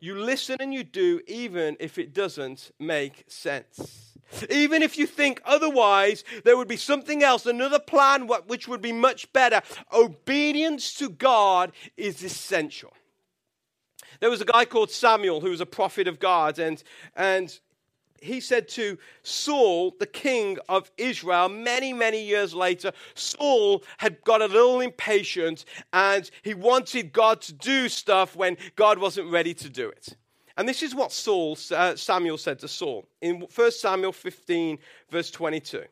You 0.00 0.14
listen 0.14 0.56
and 0.60 0.72
you 0.72 0.84
do 0.84 1.20
even 1.26 1.76
if 1.80 1.98
it 1.98 2.14
doesn't 2.14 2.70
make 2.78 3.24
sense. 3.26 4.16
Even 4.50 4.82
if 4.82 4.98
you 4.98 5.06
think 5.06 5.40
otherwise, 5.44 6.22
there 6.44 6.56
would 6.56 6.68
be 6.68 6.76
something 6.76 7.22
else, 7.22 7.46
another 7.46 7.78
plan 7.78 8.28
which 8.46 8.68
would 8.68 8.82
be 8.82 8.92
much 8.92 9.32
better. 9.32 9.62
Obedience 9.92 10.94
to 10.94 11.08
God 11.08 11.72
is 11.96 12.22
essential. 12.22 12.92
There 14.20 14.30
was 14.30 14.40
a 14.40 14.44
guy 14.44 14.64
called 14.64 14.90
Samuel 14.90 15.40
who 15.40 15.50
was 15.50 15.60
a 15.60 15.66
prophet 15.66 16.08
of 16.08 16.18
God, 16.18 16.58
and, 16.58 16.82
and 17.16 17.58
he 18.22 18.40
said 18.40 18.68
to 18.70 18.98
Saul, 19.22 19.94
the 19.98 20.06
king 20.06 20.58
of 20.68 20.90
Israel, 20.96 21.48
many, 21.48 21.92
many 21.92 22.24
years 22.24 22.54
later, 22.54 22.92
Saul 23.14 23.82
had 23.98 24.22
got 24.24 24.42
a 24.42 24.46
little 24.46 24.80
impatient 24.80 25.64
and 25.92 26.30
he 26.42 26.54
wanted 26.54 27.12
God 27.12 27.40
to 27.42 27.52
do 27.52 27.88
stuff 27.88 28.36
when 28.36 28.56
God 28.76 28.98
wasn't 28.98 29.30
ready 29.30 29.54
to 29.54 29.68
do 29.68 29.88
it. 29.88 30.16
And 30.58 30.68
this 30.68 30.82
is 30.82 30.92
what 30.92 31.12
Saul, 31.12 31.56
uh, 31.70 31.94
Samuel 31.94 32.36
said 32.36 32.58
to 32.58 32.68
Saul 32.68 33.06
in 33.20 33.46
1 33.54 33.70
Samuel 33.70 34.12
15, 34.12 34.78
verse 35.08 35.30
22. 35.30 35.84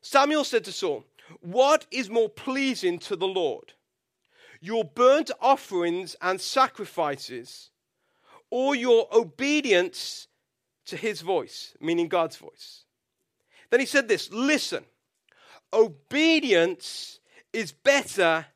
Samuel 0.00 0.44
said 0.44 0.64
to 0.64 0.72
Saul, 0.72 1.04
What 1.40 1.84
is 1.90 2.08
more 2.08 2.28
pleasing 2.28 3.00
to 3.00 3.16
the 3.16 3.26
Lord? 3.26 3.72
Your 4.60 4.84
burnt 4.84 5.32
offerings 5.40 6.14
and 6.22 6.40
sacrifices, 6.40 7.70
or 8.50 8.76
your 8.76 9.08
obedience 9.12 10.27
to 10.88 10.96
his 10.96 11.20
voice, 11.20 11.74
meaning 11.80 12.08
God's 12.08 12.36
voice. 12.36 12.84
Then 13.70 13.80
he 13.80 13.86
said 13.86 14.08
this 14.08 14.30
listen, 14.32 14.84
obedience 15.72 17.20
is 17.52 17.72
better 17.72 18.46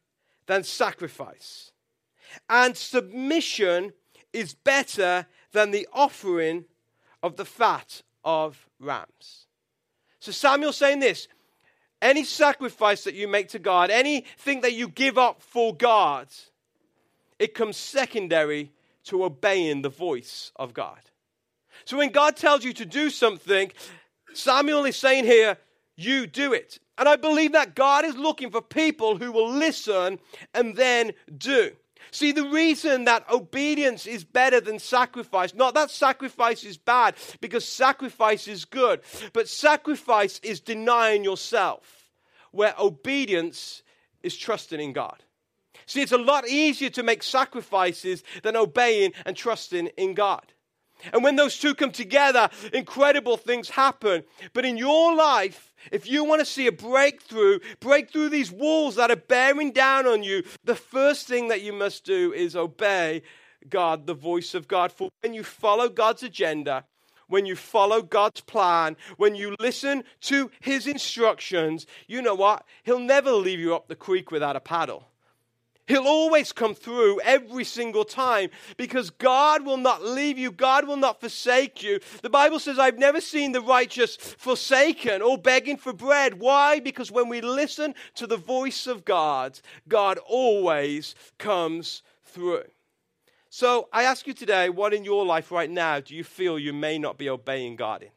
than 0.46 0.64
sacrifice, 0.64 1.72
and 2.48 2.76
submission 2.76 3.92
is 4.32 4.54
better 4.54 5.26
than 5.52 5.70
the 5.70 5.86
offering 5.92 6.64
of 7.22 7.36
the 7.36 7.44
fat 7.44 8.02
of 8.24 8.66
rams. 8.80 9.46
So 10.18 10.32
Samuel's 10.32 10.76
saying 10.76 11.00
this 11.00 11.28
any 12.00 12.24
sacrifice 12.24 13.04
that 13.04 13.14
you 13.14 13.28
make 13.28 13.48
to 13.48 13.58
God, 13.58 13.90
anything 13.90 14.62
that 14.62 14.72
you 14.72 14.88
give 14.88 15.18
up 15.18 15.42
for 15.42 15.74
God, 15.74 16.28
it 17.38 17.54
comes 17.54 17.76
secondary 17.76 18.72
to 19.04 19.24
obeying 19.24 19.82
the 19.82 19.88
voice 19.88 20.52
of 20.56 20.74
God. 20.74 21.00
So 21.84 21.96
when 21.96 22.10
God 22.10 22.36
tells 22.36 22.64
you 22.64 22.72
to 22.74 22.84
do 22.84 23.10
something, 23.10 23.72
Samuel 24.34 24.84
is 24.84 24.96
saying 24.96 25.24
here, 25.24 25.58
you 25.96 26.26
do 26.26 26.52
it. 26.52 26.78
And 26.98 27.08
I 27.08 27.16
believe 27.16 27.52
that 27.52 27.74
God 27.74 28.04
is 28.04 28.16
looking 28.16 28.50
for 28.50 28.62
people 28.62 29.16
who 29.16 29.32
will 29.32 29.50
listen 29.50 30.18
and 30.54 30.76
then 30.76 31.12
do. 31.36 31.72
See, 32.10 32.32
the 32.32 32.48
reason 32.48 33.04
that 33.04 33.28
obedience 33.30 34.06
is 34.06 34.24
better 34.24 34.60
than 34.60 34.78
sacrifice, 34.78 35.54
not 35.54 35.74
that 35.74 35.90
sacrifice 35.90 36.64
is 36.64 36.76
bad, 36.76 37.14
because 37.40 37.66
sacrifice 37.66 38.48
is 38.48 38.64
good, 38.64 39.00
but 39.32 39.48
sacrifice 39.48 40.40
is 40.42 40.60
denying 40.60 41.24
yourself, 41.24 42.10
where 42.50 42.74
obedience 42.78 43.82
is 44.22 44.36
trusting 44.36 44.80
in 44.80 44.92
God. 44.92 45.22
See, 45.86 46.02
it's 46.02 46.12
a 46.12 46.18
lot 46.18 46.46
easier 46.48 46.90
to 46.90 47.02
make 47.02 47.22
sacrifices 47.22 48.22
than 48.42 48.56
obeying 48.56 49.12
and 49.24 49.36
trusting 49.36 49.86
in 49.96 50.14
God. 50.14 50.52
And 51.12 51.24
when 51.24 51.36
those 51.36 51.58
two 51.58 51.74
come 51.74 51.92
together, 51.92 52.48
incredible 52.72 53.36
things 53.36 53.70
happen. 53.70 54.24
But 54.52 54.64
in 54.64 54.76
your 54.76 55.14
life, 55.14 55.72
if 55.90 56.08
you 56.08 56.24
want 56.24 56.40
to 56.40 56.46
see 56.46 56.66
a 56.66 56.72
breakthrough, 56.72 57.58
break 57.80 58.10
through 58.10 58.28
these 58.28 58.52
walls 58.52 58.96
that 58.96 59.10
are 59.10 59.16
bearing 59.16 59.72
down 59.72 60.06
on 60.06 60.22
you, 60.22 60.44
the 60.64 60.76
first 60.76 61.26
thing 61.26 61.48
that 61.48 61.62
you 61.62 61.72
must 61.72 62.04
do 62.04 62.32
is 62.32 62.54
obey 62.54 63.22
God, 63.68 64.06
the 64.06 64.14
voice 64.14 64.54
of 64.54 64.68
God. 64.68 64.92
For 64.92 65.10
when 65.22 65.34
you 65.34 65.44
follow 65.44 65.88
God's 65.88 66.22
agenda, 66.22 66.84
when 67.28 67.46
you 67.46 67.56
follow 67.56 68.02
God's 68.02 68.40
plan, 68.40 68.96
when 69.16 69.34
you 69.34 69.56
listen 69.58 70.04
to 70.22 70.50
His 70.60 70.86
instructions, 70.86 71.86
you 72.06 72.20
know 72.20 72.34
what? 72.34 72.64
He'll 72.82 72.98
never 72.98 73.32
leave 73.32 73.58
you 73.58 73.74
up 73.74 73.88
the 73.88 73.96
creek 73.96 74.30
without 74.30 74.56
a 74.56 74.60
paddle. 74.60 75.08
He'll 75.88 76.06
always 76.06 76.52
come 76.52 76.74
through 76.74 77.20
every 77.22 77.64
single 77.64 78.04
time 78.04 78.50
because 78.76 79.10
God 79.10 79.64
will 79.64 79.76
not 79.76 80.02
leave 80.02 80.38
you. 80.38 80.52
God 80.52 80.86
will 80.86 80.96
not 80.96 81.20
forsake 81.20 81.82
you. 81.82 81.98
The 82.22 82.30
Bible 82.30 82.60
says, 82.60 82.78
I've 82.78 82.98
never 82.98 83.20
seen 83.20 83.50
the 83.50 83.60
righteous 83.60 84.16
forsaken 84.16 85.22
or 85.22 85.36
begging 85.36 85.76
for 85.76 85.92
bread. 85.92 86.38
Why? 86.38 86.78
Because 86.78 87.10
when 87.10 87.28
we 87.28 87.40
listen 87.40 87.94
to 88.14 88.28
the 88.28 88.36
voice 88.36 88.86
of 88.86 89.04
God, 89.04 89.58
God 89.88 90.18
always 90.18 91.16
comes 91.38 92.02
through. 92.24 92.64
So 93.50 93.88
I 93.92 94.04
ask 94.04 94.26
you 94.26 94.34
today, 94.34 94.70
what 94.70 94.94
in 94.94 95.04
your 95.04 95.26
life 95.26 95.50
right 95.50 95.68
now 95.68 96.00
do 96.00 96.14
you 96.14 96.24
feel 96.24 96.58
you 96.58 96.72
may 96.72 96.96
not 96.96 97.18
be 97.18 97.28
obeying 97.28 97.76
God 97.76 98.02
in? 98.02 98.08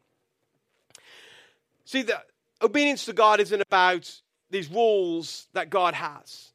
See, 1.84 2.04
the 2.04 2.22
obedience 2.62 3.06
to 3.06 3.14
God 3.14 3.40
isn't 3.40 3.62
about 3.62 4.22
these 4.50 4.70
rules 4.70 5.48
that 5.54 5.70
God 5.70 5.94
has. 5.96 6.52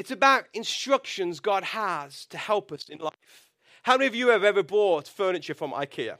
It's 0.00 0.10
about 0.10 0.46
instructions 0.54 1.40
God 1.40 1.62
has 1.62 2.24
to 2.30 2.38
help 2.38 2.72
us 2.72 2.88
in 2.88 3.00
life. 3.00 3.50
How 3.82 3.98
many 3.98 4.06
of 4.06 4.14
you 4.14 4.28
have 4.28 4.44
ever 4.44 4.62
bought 4.62 5.06
furniture 5.06 5.52
from 5.52 5.72
IKEA? 5.72 6.16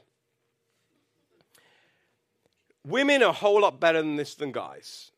Women 2.85 3.23
are 3.23 3.29
a 3.29 3.33
whole 3.33 3.61
lot 3.61 3.79
better 3.79 3.99
than 4.03 4.17
this 4.17 4.35
than 4.35 4.51
guys. 4.51 5.09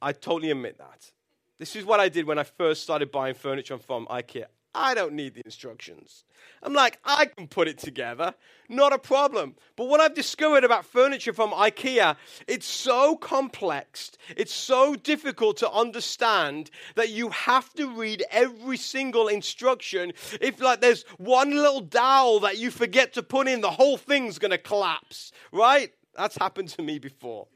I 0.00 0.12
totally 0.12 0.50
admit 0.50 0.78
that. 0.78 1.10
This 1.58 1.76
is 1.76 1.84
what 1.84 2.00
I 2.00 2.08
did 2.08 2.24
when 2.24 2.38
I 2.38 2.44
first 2.44 2.82
started 2.82 3.12
buying 3.12 3.34
furniture 3.34 3.76
from 3.76 4.06
IKEA. 4.06 4.46
I 4.74 4.94
don't 4.94 5.14
need 5.14 5.34
the 5.34 5.42
instructions. 5.44 6.24
I'm 6.62 6.74
like, 6.74 6.98
I 7.04 7.26
can 7.26 7.48
put 7.48 7.68
it 7.68 7.78
together, 7.78 8.34
not 8.68 8.92
a 8.92 8.98
problem. 8.98 9.56
But 9.76 9.88
what 9.88 10.00
I've 10.00 10.14
discovered 10.14 10.62
about 10.62 10.84
furniture 10.84 11.32
from 11.32 11.50
IKEA, 11.50 12.16
it's 12.46 12.66
so 12.66 13.16
complex, 13.16 14.12
it's 14.36 14.52
so 14.52 14.94
difficult 14.94 15.56
to 15.58 15.70
understand 15.70 16.70
that 16.94 17.08
you 17.08 17.30
have 17.30 17.72
to 17.74 17.88
read 17.88 18.24
every 18.30 18.76
single 18.76 19.28
instruction. 19.28 20.12
If 20.40 20.60
like 20.60 20.80
there's 20.80 21.04
one 21.18 21.50
little 21.50 21.80
dowel 21.80 22.40
that 22.40 22.58
you 22.58 22.70
forget 22.70 23.14
to 23.14 23.22
put 23.22 23.48
in, 23.48 23.60
the 23.60 23.70
whole 23.70 23.96
thing's 23.96 24.38
going 24.38 24.50
to 24.52 24.58
collapse, 24.58 25.32
right? 25.52 25.92
That's 26.16 26.36
happened 26.36 26.68
to 26.70 26.82
me 26.82 26.98
before. 26.98 27.48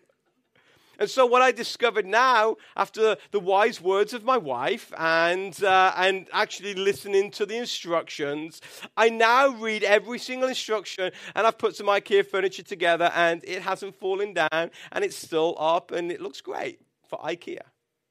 And 0.99 1.09
so, 1.09 1.27
what 1.27 1.43
I 1.43 1.53
discovered 1.53 2.07
now, 2.07 2.57
after 2.77 3.17
the 3.31 3.41
wise 3.41 3.81
words 3.81 4.13
of 4.13 4.25
my 4.25 4.37
wife 4.37 4.93
and, 4.99 5.63
uh, 5.63 5.93
and 5.97 6.29
actually 6.33 6.75
listening 6.75 7.31
to 7.33 7.47
the 7.47 7.57
instructions, 7.57 8.61
I 8.97 9.09
now 9.09 9.49
read 9.49 9.83
every 9.83 10.19
single 10.19 10.49
instruction 10.49 11.13
and 11.35 11.47
I've 11.47 11.59
put 11.59 11.77
some 11.77 11.87
IKEA 11.87 12.27
furniture 12.27 12.63
together 12.63 13.11
and 13.15 13.43
it 13.45 13.63
hasn't 13.63 13.95
fallen 13.97 14.35
down 14.35 14.71
and 14.93 15.05
it's 15.05 15.17
still 15.17 15.57
up 15.59 15.91
and 15.91 16.11
it 16.11 16.21
looks 16.21 16.41
great 16.41 16.81
for 17.09 17.19
IKEA, 17.19 17.61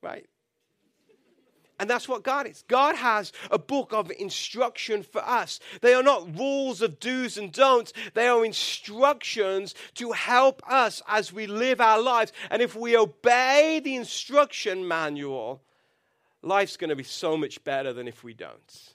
right? 0.02 0.26
And 1.84 1.90
that's 1.90 2.08
what 2.08 2.24
God 2.24 2.48
is. 2.48 2.64
God 2.70 2.96
has 2.96 3.34
a 3.52 3.60
book 3.60 3.92
of 3.92 4.10
instruction 4.18 5.04
for 5.04 5.22
us. 5.22 5.60
They 5.82 5.94
are 5.94 6.02
not 6.02 6.40
rules 6.40 6.82
of 6.82 6.98
do's 6.98 7.38
and 7.38 7.52
don'ts, 7.52 7.92
they 8.14 8.30
are 8.30 8.46
instructions 8.46 9.76
to 9.96 10.14
help 10.14 10.62
us 10.66 11.02
as 11.10 11.34
we 11.34 11.46
live 11.46 11.82
our 11.82 12.02
lives. 12.02 12.32
And 12.50 12.62
if 12.62 12.74
we 12.74 12.96
obey 12.96 13.82
the 13.84 13.98
instruction 13.98 14.88
manual, 14.88 15.62
life's 16.42 16.78
going 16.78 16.90
to 16.90 16.96
be 16.96 17.04
so 17.04 17.36
much 17.36 17.62
better 17.66 17.92
than 17.92 18.08
if 18.08 18.24
we 18.24 18.34
don't. 18.34 18.94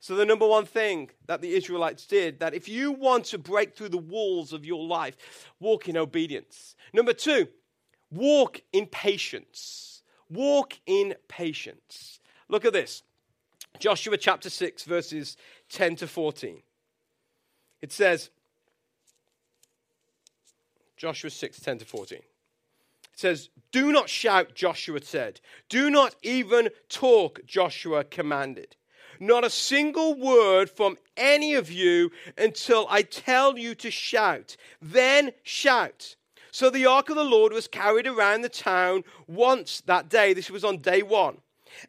So, 0.00 0.14
the 0.14 0.26
number 0.26 0.46
one 0.46 0.66
thing 0.66 1.08
that 1.24 1.40
the 1.40 1.54
Israelites 1.54 2.06
did, 2.06 2.40
that 2.40 2.52
if 2.52 2.68
you 2.68 2.92
want 2.92 3.24
to 3.26 3.38
break 3.38 3.74
through 3.74 3.88
the 3.88 3.96
walls 3.96 4.52
of 4.52 4.66
your 4.66 4.84
life, 4.84 5.16
walk 5.58 5.88
in 5.88 5.96
obedience. 5.96 6.76
Number 6.92 7.14
two, 7.14 7.48
walk 8.10 8.60
in 8.74 8.84
patience. 8.84 9.96
Walk 10.28 10.78
in 10.86 11.14
patience. 11.28 12.15
Look 12.48 12.64
at 12.64 12.72
this 12.72 13.02
Joshua 13.78 14.16
chapter 14.16 14.50
6, 14.50 14.84
verses 14.84 15.36
10 15.70 15.96
to 15.96 16.06
14. 16.06 16.62
It 17.82 17.92
says, 17.92 18.30
Joshua 20.96 21.30
6, 21.30 21.60
10 21.60 21.78
to 21.78 21.84
14. 21.84 22.18
It 22.18 22.24
says, 23.14 23.50
Do 23.70 23.92
not 23.92 24.08
shout, 24.08 24.54
Joshua 24.54 25.02
said. 25.02 25.40
Do 25.68 25.90
not 25.90 26.14
even 26.22 26.70
talk, 26.88 27.40
Joshua 27.46 28.04
commanded. 28.04 28.76
Not 29.18 29.44
a 29.44 29.50
single 29.50 30.14
word 30.14 30.68
from 30.70 30.98
any 31.16 31.54
of 31.54 31.70
you 31.70 32.10
until 32.36 32.86
I 32.90 33.02
tell 33.02 33.56
you 33.56 33.74
to 33.76 33.90
shout. 33.90 34.56
Then 34.80 35.32
shout. 35.42 36.16
So 36.50 36.70
the 36.70 36.86
ark 36.86 37.10
of 37.10 37.16
the 37.16 37.24
Lord 37.24 37.52
was 37.52 37.68
carried 37.68 38.06
around 38.06 38.42
the 38.42 38.48
town 38.48 39.04
once 39.26 39.82
that 39.86 40.08
day. 40.08 40.32
This 40.32 40.50
was 40.50 40.64
on 40.64 40.78
day 40.78 41.02
one. 41.02 41.38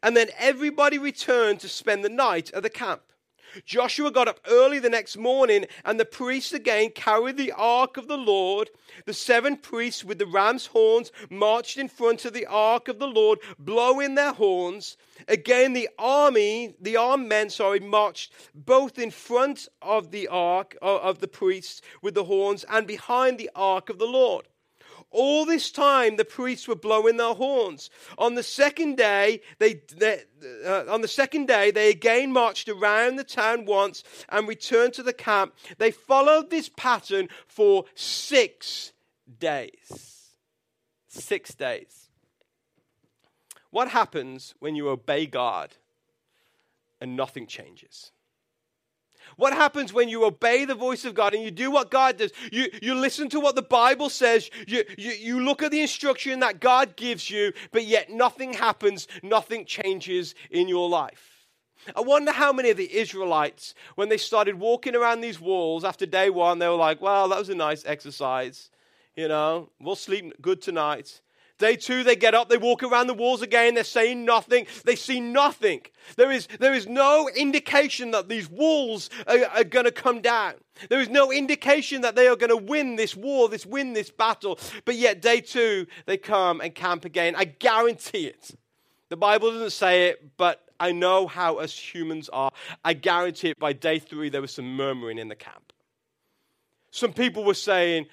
And 0.03 0.15
then 0.15 0.29
everybody 0.37 0.97
returned 0.97 1.59
to 1.61 1.69
spend 1.69 2.03
the 2.03 2.09
night 2.09 2.51
at 2.53 2.63
the 2.63 2.69
camp. 2.69 3.01
Joshua 3.65 4.11
got 4.11 4.27
up 4.27 4.39
early 4.47 4.79
the 4.79 4.89
next 4.89 5.17
morning, 5.17 5.65
and 5.85 5.99
the 5.99 6.05
priests 6.05 6.53
again 6.53 6.89
carried 6.91 7.37
the 7.37 7.51
ark 7.53 7.97
of 7.97 8.07
the 8.07 8.17
Lord. 8.17 8.69
The 9.05 9.13
seven 9.13 9.57
priests 9.57 10.03
with 10.03 10.19
the 10.19 10.25
ram's 10.25 10.67
horns 10.67 11.11
marched 11.29 11.77
in 11.77 11.87
front 11.87 12.25
of 12.25 12.33
the 12.33 12.45
ark 12.45 12.87
of 12.87 12.99
the 12.99 13.07
Lord, 13.07 13.39
blowing 13.57 14.15
their 14.15 14.33
horns. 14.33 14.97
Again, 15.27 15.73
the 15.73 15.89
army, 15.97 16.75
the 16.79 16.97
armed 16.97 17.27
men, 17.27 17.49
sorry, 17.49 17.79
marched 17.79 18.33
both 18.53 18.99
in 18.99 19.11
front 19.11 19.67
of 19.81 20.11
the 20.11 20.27
ark 20.27 20.77
uh, 20.81 20.97
of 20.97 21.19
the 21.19 21.27
priests 21.27 21.81
with 22.01 22.13
the 22.13 22.25
horns 22.25 22.65
and 22.69 22.85
behind 22.85 23.37
the 23.37 23.49
ark 23.55 23.89
of 23.89 23.99
the 23.99 24.05
Lord. 24.05 24.47
All 25.09 25.45
this 25.45 25.71
time, 25.71 26.17
the 26.17 26.25
priests 26.25 26.67
were 26.67 26.75
blowing 26.75 27.17
their 27.17 27.33
horns. 27.33 27.89
On 28.17 28.35
the 28.35 28.43
second 28.43 28.97
day, 28.97 29.41
they, 29.57 29.81
they 29.95 30.23
uh, 30.65 30.83
on 30.89 31.01
the 31.01 31.07
second 31.07 31.47
day, 31.47 31.71
they 31.71 31.89
again 31.89 32.31
marched 32.33 32.67
around 32.67 33.15
the 33.15 33.23
town 33.23 33.65
once 33.65 34.03
and 34.29 34.47
returned 34.47 34.93
to 34.93 35.03
the 35.03 35.13
camp. 35.13 35.55
They 35.77 35.91
followed 35.91 36.49
this 36.49 36.69
pattern 36.69 37.29
for 37.47 37.85
six 37.95 38.91
days. 39.39 40.31
Six 41.07 41.55
days. 41.55 42.09
What 43.71 43.89
happens 43.89 44.55
when 44.59 44.75
you 44.75 44.89
obey 44.89 45.25
God 45.25 45.75
and 46.99 47.15
nothing 47.15 47.47
changes? 47.47 48.11
What 49.37 49.53
happens 49.53 49.93
when 49.93 50.09
you 50.09 50.25
obey 50.25 50.65
the 50.65 50.75
voice 50.75 51.05
of 51.05 51.13
God 51.13 51.33
and 51.33 51.43
you 51.43 51.51
do 51.51 51.71
what 51.71 51.91
God 51.91 52.17
does? 52.17 52.31
You, 52.51 52.69
you 52.81 52.95
listen 52.95 53.29
to 53.29 53.39
what 53.39 53.55
the 53.55 53.61
Bible 53.61 54.09
says, 54.09 54.49
you, 54.67 54.83
you, 54.97 55.11
you 55.11 55.39
look 55.41 55.61
at 55.63 55.71
the 55.71 55.79
instruction 55.79 56.39
that 56.41 56.59
God 56.59 56.95
gives 56.95 57.29
you, 57.29 57.53
but 57.71 57.85
yet 57.85 58.09
nothing 58.09 58.53
happens, 58.53 59.07
nothing 59.21 59.65
changes 59.65 60.33
in 60.49 60.67
your 60.67 60.89
life. 60.89 61.45
I 61.95 62.01
wonder 62.01 62.31
how 62.31 62.51
many 62.51 62.71
of 62.71 62.77
the 62.77 62.93
Israelites, 62.93 63.75
when 63.95 64.09
they 64.09 64.17
started 64.17 64.59
walking 64.59 64.95
around 64.95 65.21
these 65.21 65.39
walls 65.39 65.83
after 65.83 66.05
day 66.05 66.29
one, 66.31 66.57
they 66.59 66.67
were 66.67 66.73
like, 66.75 67.01
well, 67.01 67.29
that 67.29 67.39
was 67.39 67.49
a 67.49 67.55
nice 67.55 67.85
exercise. 67.85 68.71
You 69.15 69.27
know, 69.27 69.69
we'll 69.79 69.95
sleep 69.95 70.33
good 70.41 70.61
tonight. 70.61 71.21
Day 71.57 71.75
two, 71.75 72.03
they 72.03 72.15
get 72.15 72.35
up, 72.35 72.49
they 72.49 72.57
walk 72.57 72.83
around 72.83 73.07
the 73.07 73.15
walls 73.15 73.41
again, 73.41 73.73
they're 73.73 73.83
saying 73.83 74.23
nothing, 74.25 74.67
they 74.85 74.95
see 74.95 75.19
nothing. 75.19 75.81
There 76.15 76.31
is, 76.31 76.47
there 76.59 76.73
is 76.73 76.87
no 76.87 77.27
indication 77.35 78.11
that 78.11 78.29
these 78.29 78.47
walls 78.47 79.09
are, 79.25 79.45
are 79.55 79.63
going 79.63 79.85
to 79.85 79.91
come 79.91 80.21
down. 80.21 80.53
There 80.89 80.99
is 80.99 81.09
no 81.09 81.31
indication 81.31 82.01
that 82.01 82.15
they 82.15 82.27
are 82.27 82.35
going 82.35 82.51
to 82.51 82.57
win 82.57 82.95
this 82.95 83.15
war, 83.15 83.49
this 83.49 83.65
win 83.65 83.93
this 83.93 84.11
battle. 84.11 84.59
But 84.85 84.95
yet, 84.95 85.21
day 85.21 85.41
two, 85.41 85.87
they 86.05 86.17
come 86.17 86.61
and 86.61 86.75
camp 86.75 87.05
again. 87.05 87.35
I 87.35 87.45
guarantee 87.45 88.27
it. 88.27 88.51
The 89.09 89.17
Bible 89.17 89.51
doesn't 89.51 89.71
say 89.71 90.09
it, 90.09 90.37
but 90.37 90.63
I 90.79 90.91
know 90.91 91.25
how 91.25 91.55
us 91.55 91.77
humans 91.77 92.29
are. 92.29 92.51
I 92.85 92.93
guarantee 92.93 93.49
it 93.49 93.59
by 93.59 93.73
day 93.73 93.97
three, 93.97 94.29
there 94.29 94.41
was 94.41 94.51
some 94.51 94.75
murmuring 94.75 95.17
in 95.17 95.27
the 95.27 95.35
camp. 95.35 95.73
Some 96.91 97.13
people 97.13 97.43
were 97.43 97.55
saying, 97.55 98.07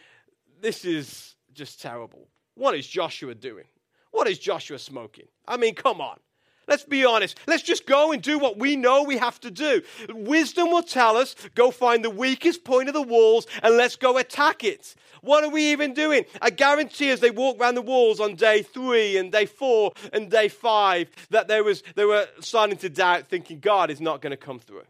This 0.62 0.85
is 0.87 1.37
just 1.52 1.83
terrible. 1.83 2.28
What 2.55 2.75
is 2.75 2.87
Joshua 2.87 3.35
doing? 3.35 3.64
What 4.11 4.29
is 4.29 4.38
Joshua 4.38 4.79
smoking? 4.79 5.27
I 5.47 5.57
mean, 5.57 5.75
come 5.75 6.01
on. 6.01 6.19
Let's 6.67 6.85
be 6.85 7.05
honest. 7.05 7.38
Let's 7.47 7.62
just 7.62 7.87
go 7.87 8.12
and 8.12 8.23
do 8.23 8.38
what 8.38 8.59
we 8.59 8.77
know 8.77 9.03
we 9.03 9.19
have 9.19 9.38
to 9.40 9.51
do. 9.51 9.83
Wisdom 10.09 10.71
will 10.71 10.83
tell 10.83 11.17
us 11.17 11.35
go 11.55 11.71
find 11.71 12.03
the 12.05 12.11
weakest 12.11 12.64
point 12.64 12.88
of 12.88 12.95
the 12.95 13.03
walls 13.03 13.47
and 13.62 13.77
let's 13.77 13.97
go 13.97 14.17
attack 14.17 14.64
it. 14.64 14.95
What 15.21 15.45
are 15.45 15.51
we 15.51 15.73
even 15.73 15.95
doing? 15.95 16.25
I 16.40 16.51
guarantee 16.51 17.11
as 17.11 17.21
they 17.21 17.31
walk 17.31 17.61
around 17.61 17.75
the 17.75 17.83
walls 17.83 18.21
on 18.21 18.35
day 18.35 18.62
three 18.62 19.17
and 19.19 19.31
day 19.31 19.47
four 19.47 19.93
and 20.12 20.31
day 20.31 20.49
five 20.49 21.11
that 21.31 21.49
there 21.49 21.64
was, 21.64 21.83
they 21.97 22.05
were 22.05 22.27
starting 22.40 22.79
to 22.79 22.88
doubt, 22.88 23.29
thinking 23.29 23.61
God 23.61 23.90
is 23.90 24.01
not 24.01 24.23
going 24.23 24.31
to 24.31 24.37
come 24.37 24.59
through. 24.59 24.85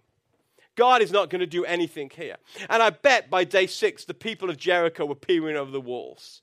God 0.77 1.03
is 1.03 1.13
not 1.13 1.31
going 1.31 1.41
to 1.41 1.47
do 1.47 1.65
anything 1.65 2.11
here. 2.15 2.37
And 2.69 2.83
I 2.83 2.91
bet 2.91 3.31
by 3.31 3.45
day 3.45 3.67
six, 3.67 4.05
the 4.05 4.15
people 4.15 4.51
of 4.51 4.57
Jericho 4.57 5.07
were 5.07 5.15
peering 5.15 5.57
over 5.57 5.71
the 5.71 5.81
walls 5.81 6.43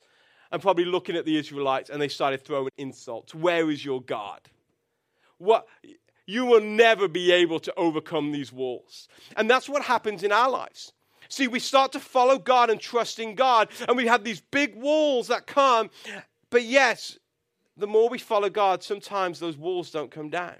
and 0.51 0.61
probably 0.61 0.85
looking 0.85 1.15
at 1.15 1.25
the 1.25 1.37
Israelites 1.37 1.89
and 1.89 2.01
they 2.01 2.07
started 2.07 2.43
throwing 2.43 2.71
insults. 2.77 3.33
Where 3.33 3.69
is 3.69 3.83
your 3.83 4.01
God? 4.01 4.41
What? 5.37 5.67
You 6.25 6.45
will 6.45 6.61
never 6.61 7.07
be 7.07 7.31
able 7.31 7.59
to 7.61 7.73
overcome 7.75 8.31
these 8.31 8.51
walls. 8.53 9.07
And 9.35 9.49
that's 9.49 9.67
what 9.67 9.83
happens 9.83 10.23
in 10.23 10.31
our 10.31 10.49
lives. 10.49 10.93
See, 11.29 11.47
we 11.47 11.59
start 11.59 11.93
to 11.93 11.99
follow 11.99 12.37
God 12.37 12.69
and 12.69 12.79
trust 12.79 13.17
in 13.19 13.35
God, 13.35 13.69
and 13.87 13.95
we 13.95 14.05
have 14.07 14.23
these 14.23 14.41
big 14.41 14.75
walls 14.75 15.29
that 15.29 15.47
come. 15.47 15.89
But 16.49 16.63
yes, 16.63 17.17
the 17.77 17.87
more 17.87 18.09
we 18.09 18.19
follow 18.19 18.49
God, 18.49 18.83
sometimes 18.83 19.39
those 19.39 19.57
walls 19.57 19.91
don't 19.91 20.11
come 20.11 20.29
down 20.29 20.55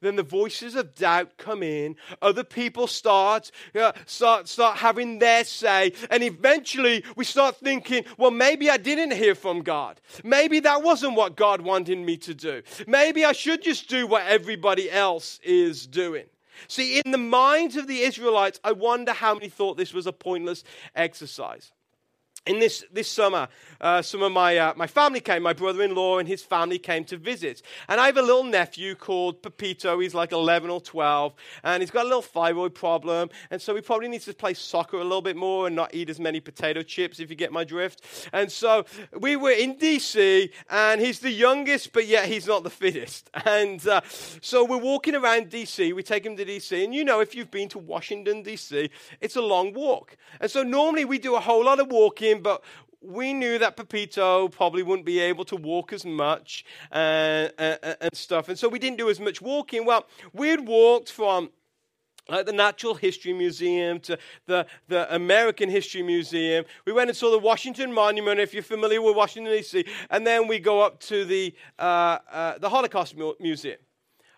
then 0.00 0.16
the 0.16 0.22
voices 0.22 0.74
of 0.74 0.94
doubt 0.94 1.36
come 1.36 1.62
in. 1.62 1.96
Other 2.22 2.44
people 2.44 2.86
start, 2.86 3.50
uh, 3.74 3.92
start, 4.06 4.48
start 4.48 4.78
having 4.78 5.18
their 5.18 5.44
say. 5.44 5.92
And 6.10 6.22
eventually 6.22 7.04
we 7.16 7.24
start 7.24 7.56
thinking, 7.56 8.04
well, 8.16 8.30
maybe 8.30 8.70
I 8.70 8.76
didn't 8.76 9.12
hear 9.12 9.34
from 9.34 9.62
God. 9.62 10.00
Maybe 10.24 10.60
that 10.60 10.82
wasn't 10.82 11.16
what 11.16 11.36
God 11.36 11.60
wanted 11.60 11.98
me 11.98 12.16
to 12.18 12.34
do. 12.34 12.62
Maybe 12.86 13.24
I 13.24 13.32
should 13.32 13.62
just 13.62 13.88
do 13.88 14.06
what 14.06 14.26
everybody 14.26 14.90
else 14.90 15.38
is 15.42 15.86
doing. 15.86 16.26
See, 16.68 17.00
in 17.00 17.10
the 17.10 17.18
minds 17.18 17.76
of 17.76 17.86
the 17.86 18.00
Israelites, 18.00 18.60
I 18.62 18.72
wonder 18.72 19.12
how 19.12 19.34
many 19.34 19.48
thought 19.48 19.76
this 19.76 19.94
was 19.94 20.06
a 20.06 20.12
pointless 20.12 20.62
exercise 20.94 21.72
in 22.46 22.58
this, 22.58 22.84
this 22.90 23.08
summer, 23.08 23.48
uh, 23.80 24.00
some 24.00 24.22
of 24.22 24.32
my, 24.32 24.56
uh, 24.56 24.72
my 24.74 24.86
family 24.86 25.20
came, 25.20 25.42
my 25.42 25.52
brother 25.52 25.82
in 25.82 25.94
law 25.94 26.18
and 26.18 26.26
his 26.26 26.42
family 26.42 26.78
came 26.78 27.04
to 27.04 27.18
visit. 27.18 27.62
And 27.86 28.00
I 28.00 28.06
have 28.06 28.16
a 28.16 28.22
little 28.22 28.44
nephew 28.44 28.94
called 28.94 29.42
Pepito. 29.42 29.98
He's 30.00 30.14
like 30.14 30.32
11 30.32 30.70
or 30.70 30.80
12, 30.80 31.34
and 31.64 31.82
he's 31.82 31.90
got 31.90 32.04
a 32.04 32.08
little 32.08 32.22
thyroid 32.22 32.74
problem. 32.74 33.28
And 33.50 33.60
so 33.60 33.74
he 33.74 33.82
probably 33.82 34.08
needs 34.08 34.24
to 34.24 34.34
play 34.34 34.54
soccer 34.54 34.96
a 34.96 35.04
little 35.04 35.22
bit 35.22 35.36
more 35.36 35.66
and 35.66 35.76
not 35.76 35.94
eat 35.94 36.08
as 36.08 36.18
many 36.18 36.40
potato 36.40 36.82
chips, 36.82 37.20
if 37.20 37.28
you 37.28 37.36
get 37.36 37.52
my 37.52 37.64
drift. 37.64 38.28
And 38.32 38.50
so 38.50 38.86
we 39.18 39.36
were 39.36 39.50
in 39.50 39.76
DC, 39.76 40.50
and 40.70 41.00
he's 41.00 41.20
the 41.20 41.30
youngest, 41.30 41.92
but 41.92 42.06
yet 42.06 42.26
he's 42.26 42.46
not 42.46 42.62
the 42.62 42.70
fittest. 42.70 43.30
And 43.50 43.84
uh, 43.88 44.00
so 44.40 44.64
we're 44.64 44.78
walking 44.78 45.14
around 45.14 45.50
DC. 45.50 45.92
We 45.92 46.02
take 46.02 46.24
him 46.24 46.36
to 46.36 46.44
DC. 46.44 46.84
And 46.84 46.94
you 46.94 47.04
know, 47.04 47.20
if 47.20 47.34
you've 47.34 47.50
been 47.50 47.68
to 47.70 47.78
Washington, 47.78 48.44
DC, 48.44 48.90
it's 49.20 49.34
a 49.34 49.40
long 49.40 49.72
walk. 49.72 50.16
And 50.40 50.48
so 50.48 50.62
normally 50.62 51.04
we 51.04 51.18
do 51.18 51.34
a 51.34 51.40
whole 51.40 51.64
lot 51.64 51.80
of 51.80 51.88
walking 51.88 52.29
but 52.38 52.62
we 53.02 53.32
knew 53.32 53.58
that 53.58 53.76
Pepito 53.76 54.48
probably 54.48 54.82
wouldn't 54.82 55.06
be 55.06 55.20
able 55.20 55.44
to 55.46 55.56
walk 55.56 55.92
as 55.92 56.04
much 56.04 56.64
and, 56.90 57.52
uh, 57.58 57.62
and, 57.62 57.78
uh, 57.82 57.94
and 58.00 58.14
stuff. 58.14 58.48
And 58.48 58.58
so 58.58 58.68
we 58.68 58.78
didn't 58.78 58.98
do 58.98 59.08
as 59.08 59.18
much 59.18 59.40
walking. 59.40 59.84
Well, 59.84 60.06
we 60.32 60.48
had 60.48 60.66
walked 60.66 61.10
from 61.10 61.50
like 62.28 62.46
the 62.46 62.52
Natural 62.52 62.94
History 62.94 63.32
Museum 63.32 63.98
to 64.00 64.18
the, 64.46 64.66
the 64.88 65.12
American 65.14 65.68
History 65.68 66.02
Museum. 66.02 66.64
We 66.84 66.92
went 66.92 67.10
and 67.10 67.16
saw 67.16 67.30
the 67.30 67.38
Washington 67.38 67.92
Monument, 67.92 68.38
if 68.38 68.54
you're 68.54 68.62
familiar 68.62 69.02
with 69.02 69.16
Washington, 69.16 69.52
D.C., 69.52 69.84
and 70.10 70.26
then 70.26 70.46
we 70.46 70.58
go 70.58 70.80
up 70.80 71.00
to 71.00 71.24
the, 71.24 71.54
uh, 71.78 72.18
uh, 72.30 72.58
the 72.58 72.68
Holocaust 72.68 73.16
Museum. 73.40 73.78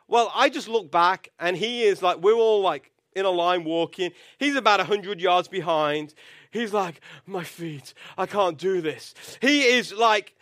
Well, 0.09 0.31
I 0.35 0.48
just 0.48 0.68
look 0.68 0.90
back, 0.90 1.31
and 1.38 1.57
he 1.57 1.83
is 1.83 2.02
like, 2.02 2.18
we're 2.18 2.35
all 2.35 2.62
like 2.62 2.92
in 3.14 3.24
a 3.24 3.31
line 3.31 3.64
walking. 3.64 4.11
He's 4.38 4.57
about 4.57 4.78
100 4.81 5.20
yards 5.20 5.48
behind. 5.48 6.14
He's 6.52 6.72
like, 6.72 7.00
my 7.26 7.44
feet, 7.44 7.94
I 8.16 8.26
can't 8.26 8.58
do 8.58 8.80
this. 8.80 9.14
He 9.40 9.62
is 9.62 9.92
like, 9.92 10.36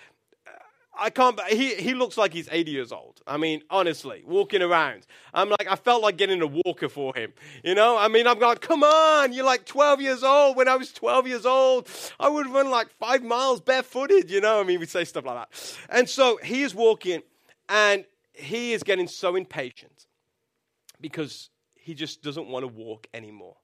I 0.98 1.08
can't, 1.08 1.40
he, 1.44 1.76
he 1.76 1.94
looks 1.94 2.18
like 2.18 2.32
he's 2.32 2.48
80 2.50 2.70
years 2.72 2.92
old. 2.92 3.22
I 3.26 3.36
mean, 3.36 3.62
honestly, 3.70 4.22
walking 4.26 4.60
around. 4.60 5.06
I'm 5.32 5.48
like, 5.48 5.66
I 5.70 5.76
felt 5.76 6.02
like 6.02 6.16
getting 6.16 6.42
a 6.42 6.46
walker 6.46 6.88
for 6.88 7.14
him. 7.14 7.32
You 7.64 7.74
know, 7.74 7.96
I 7.96 8.08
mean, 8.08 8.26
I'm 8.26 8.38
like, 8.40 8.60
come 8.60 8.82
on, 8.82 9.32
you're 9.32 9.46
like 9.46 9.64
12 9.64 10.02
years 10.02 10.22
old. 10.24 10.56
When 10.56 10.68
I 10.68 10.76
was 10.76 10.92
12 10.92 11.28
years 11.28 11.46
old, 11.46 11.88
I 12.18 12.28
would 12.28 12.48
run 12.48 12.70
like 12.70 12.90
five 12.90 13.22
miles 13.22 13.60
barefooted, 13.60 14.30
you 14.30 14.40
know, 14.40 14.60
I 14.60 14.64
mean, 14.64 14.80
we 14.80 14.86
say 14.86 15.04
stuff 15.04 15.24
like 15.24 15.36
that. 15.36 15.78
And 15.88 16.08
so 16.08 16.38
he 16.42 16.64
is 16.64 16.74
walking 16.74 17.22
and 17.68 18.04
he 18.32 18.72
is 18.72 18.82
getting 18.82 19.06
so 19.06 19.36
impatient 19.36 20.06
because 21.00 21.50
he 21.76 21.94
just 21.94 22.22
doesn't 22.22 22.48
want 22.48 22.64
to 22.64 22.68
walk 22.68 23.06
anymore. 23.14 23.56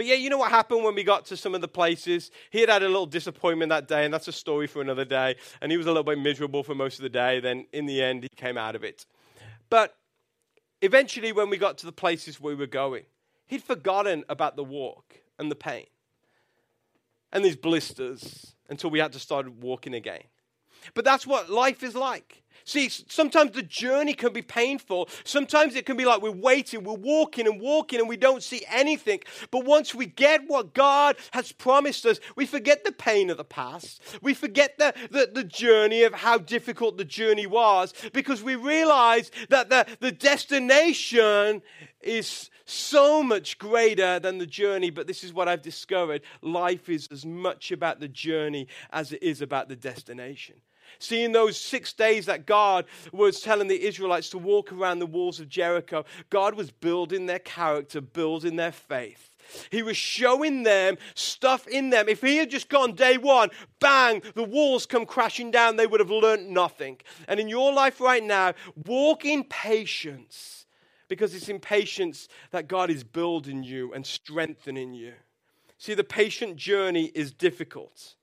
But 0.00 0.06
yeah, 0.06 0.14
you 0.14 0.30
know 0.30 0.38
what 0.38 0.50
happened 0.50 0.82
when 0.82 0.94
we 0.94 1.04
got 1.04 1.26
to 1.26 1.36
some 1.36 1.54
of 1.54 1.60
the 1.60 1.68
places? 1.68 2.30
He 2.48 2.60
had 2.60 2.70
had 2.70 2.82
a 2.82 2.86
little 2.86 3.04
disappointment 3.04 3.68
that 3.68 3.86
day, 3.86 4.06
and 4.06 4.14
that's 4.14 4.28
a 4.28 4.32
story 4.32 4.66
for 4.66 4.80
another 4.80 5.04
day. 5.04 5.36
And 5.60 5.70
he 5.70 5.76
was 5.76 5.84
a 5.84 5.90
little 5.90 6.04
bit 6.04 6.18
miserable 6.18 6.62
for 6.62 6.74
most 6.74 6.98
of 6.98 7.02
the 7.02 7.10
day. 7.10 7.38
Then 7.38 7.66
in 7.74 7.84
the 7.84 8.02
end, 8.02 8.22
he 8.22 8.30
came 8.34 8.56
out 8.56 8.74
of 8.74 8.82
it. 8.82 9.04
But 9.68 9.94
eventually, 10.80 11.32
when 11.32 11.50
we 11.50 11.58
got 11.58 11.76
to 11.76 11.84
the 11.84 11.92
places 11.92 12.40
we 12.40 12.54
were 12.54 12.66
going, 12.66 13.04
he'd 13.46 13.62
forgotten 13.62 14.24
about 14.30 14.56
the 14.56 14.64
walk 14.64 15.20
and 15.38 15.50
the 15.50 15.54
pain 15.54 15.84
and 17.30 17.44
these 17.44 17.56
blisters 17.56 18.54
until 18.70 18.88
we 18.88 19.00
had 19.00 19.12
to 19.12 19.18
start 19.18 19.52
walking 19.52 19.92
again. 19.92 20.22
But 20.94 21.04
that's 21.04 21.26
what 21.26 21.50
life 21.50 21.82
is 21.82 21.94
like. 21.94 22.42
See, 22.64 22.88
sometimes 22.88 23.52
the 23.52 23.62
journey 23.62 24.14
can 24.14 24.32
be 24.32 24.42
painful. 24.42 25.08
Sometimes 25.24 25.74
it 25.74 25.86
can 25.86 25.96
be 25.96 26.04
like 26.04 26.22
we're 26.22 26.30
waiting, 26.30 26.84
we're 26.84 26.94
walking 26.94 27.46
and 27.46 27.60
walking, 27.60 28.00
and 28.00 28.08
we 28.08 28.16
don't 28.16 28.42
see 28.42 28.64
anything. 28.70 29.20
But 29.50 29.64
once 29.64 29.94
we 29.94 30.06
get 30.06 30.42
what 30.46 30.74
God 30.74 31.16
has 31.32 31.52
promised 31.52 32.06
us, 32.06 32.20
we 32.36 32.46
forget 32.46 32.84
the 32.84 32.92
pain 32.92 33.30
of 33.30 33.36
the 33.36 33.44
past. 33.44 34.02
We 34.22 34.34
forget 34.34 34.78
the, 34.78 34.94
the, 35.10 35.30
the 35.32 35.44
journey 35.44 36.02
of 36.02 36.14
how 36.14 36.38
difficult 36.38 36.96
the 36.96 37.04
journey 37.04 37.46
was 37.46 37.94
because 38.12 38.42
we 38.42 38.56
realize 38.56 39.30
that 39.48 39.70
the, 39.70 39.86
the 40.00 40.12
destination 40.12 41.62
is 42.00 42.50
so 42.64 43.22
much 43.22 43.58
greater 43.58 44.18
than 44.20 44.38
the 44.38 44.46
journey. 44.46 44.90
But 44.90 45.06
this 45.06 45.24
is 45.24 45.32
what 45.32 45.48
I've 45.48 45.62
discovered 45.62 46.22
life 46.42 46.88
is 46.88 47.08
as 47.10 47.26
much 47.26 47.72
about 47.72 48.00
the 48.00 48.08
journey 48.08 48.68
as 48.90 49.12
it 49.12 49.22
is 49.22 49.42
about 49.42 49.68
the 49.68 49.76
destination. 49.76 50.56
Seeing 50.98 51.32
those 51.32 51.56
six 51.56 51.92
days 51.92 52.26
that 52.26 52.46
God 52.46 52.84
was 53.12 53.40
telling 53.40 53.68
the 53.68 53.86
Israelites 53.86 54.30
to 54.30 54.38
walk 54.38 54.72
around 54.72 54.98
the 54.98 55.06
walls 55.06 55.40
of 55.40 55.48
Jericho, 55.48 56.04
God 56.28 56.54
was 56.54 56.70
building 56.70 57.26
their 57.26 57.38
character, 57.38 58.00
building 58.00 58.56
their 58.56 58.72
faith. 58.72 59.30
He 59.70 59.82
was 59.82 59.96
showing 59.96 60.62
them 60.62 60.96
stuff 61.14 61.66
in 61.66 61.90
them. 61.90 62.08
If 62.08 62.20
he 62.20 62.36
had 62.36 62.50
just 62.50 62.68
gone 62.68 62.94
day 62.94 63.18
one, 63.18 63.50
bang, 63.80 64.22
the 64.34 64.44
walls 64.44 64.86
come 64.86 65.06
crashing 65.06 65.50
down, 65.50 65.76
they 65.76 65.86
would 65.86 66.00
have 66.00 66.10
learned 66.10 66.50
nothing. 66.50 66.98
And 67.26 67.40
in 67.40 67.48
your 67.48 67.72
life 67.72 68.00
right 68.00 68.22
now, 68.22 68.54
walk 68.86 69.24
in 69.24 69.44
patience 69.44 70.66
because 71.08 71.34
it's 71.34 71.48
in 71.48 71.58
patience 71.58 72.28
that 72.52 72.68
God 72.68 72.90
is 72.90 73.02
building 73.02 73.64
you 73.64 73.92
and 73.92 74.06
strengthening 74.06 74.94
you. 74.94 75.12
See, 75.78 75.94
the 75.94 76.04
patient 76.04 76.56
journey 76.56 77.06
is 77.14 77.32
difficult. 77.32 78.14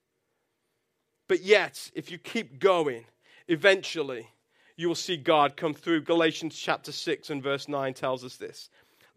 But 1.28 1.42
yet, 1.44 1.92
if 1.94 2.10
you 2.12 2.18
keep 2.18 2.60
going, 2.60 3.06
eventually 3.48 4.28
you 4.76 4.88
will 4.88 4.96
see 4.96 5.18
God 5.18 5.58
come 5.58 5.74
through. 5.74 6.02
Galatians 6.02 6.58
chapter 6.58 6.92
6 6.92 7.30
and 7.30 7.44
verse 7.44 7.68
9 7.68 7.94
tells 7.94 8.24
us 8.24 8.38
this. 8.38 8.70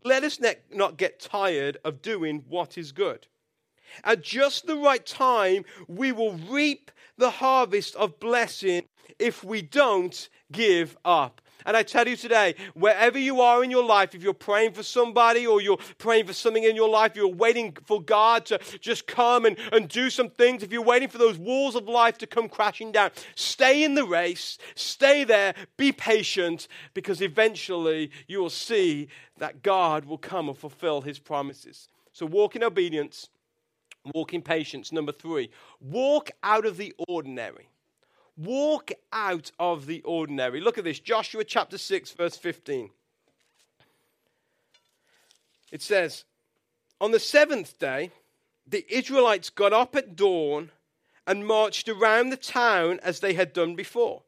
Let 0.02 0.24
us 0.24 0.40
not 0.72 0.96
get 0.96 1.20
tired 1.20 1.76
of 1.84 2.02
doing 2.02 2.44
what 2.48 2.78
is 2.78 2.92
good. 2.92 3.26
At 4.04 4.22
just 4.22 4.66
the 4.66 4.76
right 4.76 5.04
time, 5.04 5.64
we 5.88 6.12
will 6.12 6.32
reap 6.32 6.90
the 7.18 7.30
harvest 7.30 7.96
of 7.96 8.18
blessing 8.18 8.84
if 9.18 9.44
we 9.44 9.62
don't 9.62 10.28
give 10.50 10.96
up. 11.04 11.40
And 11.66 11.76
I 11.76 11.82
tell 11.82 12.08
you 12.08 12.16
today, 12.16 12.54
wherever 12.74 13.18
you 13.18 13.40
are 13.40 13.62
in 13.62 13.70
your 13.70 13.84
life, 13.84 14.14
if 14.14 14.22
you're 14.22 14.34
praying 14.34 14.72
for 14.72 14.82
somebody 14.82 15.46
or 15.46 15.60
you're 15.60 15.78
praying 15.98 16.26
for 16.26 16.32
something 16.32 16.64
in 16.64 16.76
your 16.76 16.88
life, 16.88 17.16
you're 17.16 17.28
waiting 17.28 17.76
for 17.84 18.00
God 18.02 18.46
to 18.46 18.58
just 18.80 19.06
come 19.06 19.44
and, 19.44 19.56
and 19.72 19.88
do 19.88 20.10
some 20.10 20.30
things, 20.30 20.62
if 20.62 20.72
you're 20.72 20.82
waiting 20.82 21.08
for 21.08 21.18
those 21.18 21.38
walls 21.38 21.74
of 21.74 21.88
life 21.88 22.18
to 22.18 22.26
come 22.26 22.48
crashing 22.48 22.92
down, 22.92 23.10
stay 23.34 23.84
in 23.84 23.94
the 23.94 24.04
race, 24.04 24.58
stay 24.74 25.24
there, 25.24 25.54
be 25.76 25.92
patient, 25.92 26.68
because 26.94 27.20
eventually 27.20 28.10
you 28.26 28.40
will 28.40 28.50
see 28.50 29.08
that 29.38 29.62
God 29.62 30.04
will 30.04 30.18
come 30.18 30.48
and 30.48 30.56
fulfill 30.56 31.00
his 31.00 31.18
promises. 31.18 31.88
So 32.12 32.26
walk 32.26 32.56
in 32.56 32.62
obedience, 32.64 33.28
walk 34.14 34.34
in 34.34 34.42
patience. 34.42 34.92
Number 34.92 35.12
three, 35.12 35.50
walk 35.80 36.30
out 36.42 36.66
of 36.66 36.76
the 36.76 36.94
ordinary. 37.08 37.68
Walk 38.42 38.92
out 39.12 39.52
of 39.58 39.84
the 39.84 40.00
ordinary. 40.02 40.62
Look 40.62 40.78
at 40.78 40.84
this 40.84 40.98
Joshua 40.98 41.44
chapter 41.44 41.76
6, 41.76 42.12
verse 42.12 42.38
15. 42.38 42.88
It 45.70 45.82
says, 45.82 46.24
On 47.02 47.10
the 47.10 47.20
seventh 47.20 47.78
day, 47.78 48.12
the 48.66 48.86
Israelites 48.88 49.50
got 49.50 49.74
up 49.74 49.94
at 49.94 50.16
dawn 50.16 50.70
and 51.26 51.46
marched 51.46 51.86
around 51.88 52.30
the 52.30 52.36
town 52.36 52.98
as 53.02 53.20
they 53.20 53.34
had 53.34 53.52
done 53.52 53.76
before. 53.76 54.22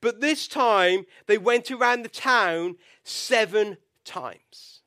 But 0.00 0.20
this 0.20 0.48
time, 0.48 1.06
they 1.26 1.38
went 1.38 1.70
around 1.70 2.02
the 2.02 2.08
town 2.08 2.76
seven 3.04 3.76
times. 4.04 4.80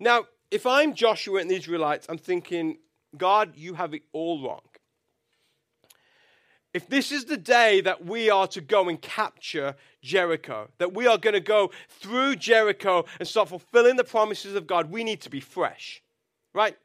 Now, 0.00 0.24
if 0.50 0.64
I'm 0.64 0.94
Joshua 0.94 1.40
and 1.40 1.50
the 1.50 1.56
Israelites, 1.56 2.06
I'm 2.08 2.16
thinking, 2.16 2.78
God, 3.18 3.54
you 3.54 3.74
have 3.74 3.92
it 3.92 4.04
all 4.12 4.42
wrong 4.42 4.67
if 6.74 6.88
this 6.88 7.10
is 7.12 7.24
the 7.24 7.36
day 7.36 7.80
that 7.80 8.04
we 8.04 8.30
are 8.30 8.46
to 8.48 8.60
go 8.60 8.88
and 8.88 9.00
capture 9.00 9.74
Jericho, 10.02 10.68
that 10.78 10.94
we 10.94 11.06
are 11.06 11.18
going 11.18 11.34
to 11.34 11.40
go 11.40 11.70
through 11.88 12.36
Jericho 12.36 13.04
and 13.18 13.26
start 13.26 13.48
fulfilling 13.48 13.96
the 13.96 14.04
promises 14.04 14.54
of 14.54 14.66
God, 14.66 14.90
we 14.90 15.02
need 15.02 15.20
to 15.22 15.30
be 15.30 15.40
fresh, 15.40 16.02
right? 16.52 16.76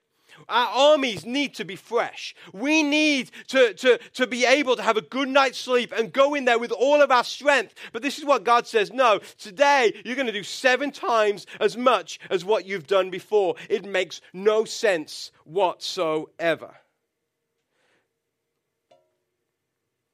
Our 0.49 0.93
armies 0.93 1.25
need 1.25 1.53
to 1.55 1.65
be 1.65 1.75
fresh. 1.75 2.35
We 2.53 2.81
need 2.81 3.31
to, 3.47 3.73
to, 3.75 3.99
to 4.13 4.27
be 4.27 4.45
able 4.45 4.75
to 4.75 4.81
have 4.81 4.97
a 4.97 5.01
good 5.01 5.29
night's 5.29 5.59
sleep 5.59 5.93
and 5.95 6.11
go 6.11 6.33
in 6.33 6.45
there 6.45 6.59
with 6.59 6.71
all 6.71 7.01
of 7.01 7.11
our 7.11 7.23
strength. 7.23 7.75
But 7.91 8.01
this 8.01 8.17
is 8.17 8.25
what 8.25 8.43
God 8.43 8.65
says 8.65 8.91
no, 8.91 9.19
today 9.37 9.93
you're 10.03 10.15
going 10.15 10.27
to 10.27 10.33
do 10.33 10.43
seven 10.43 10.91
times 10.91 11.45
as 11.59 11.77
much 11.77 12.19
as 12.29 12.43
what 12.43 12.65
you've 12.65 12.87
done 12.87 13.09
before. 13.09 13.55
It 13.69 13.85
makes 13.85 14.21
no 14.33 14.65
sense 14.65 15.31
whatsoever. 15.43 16.73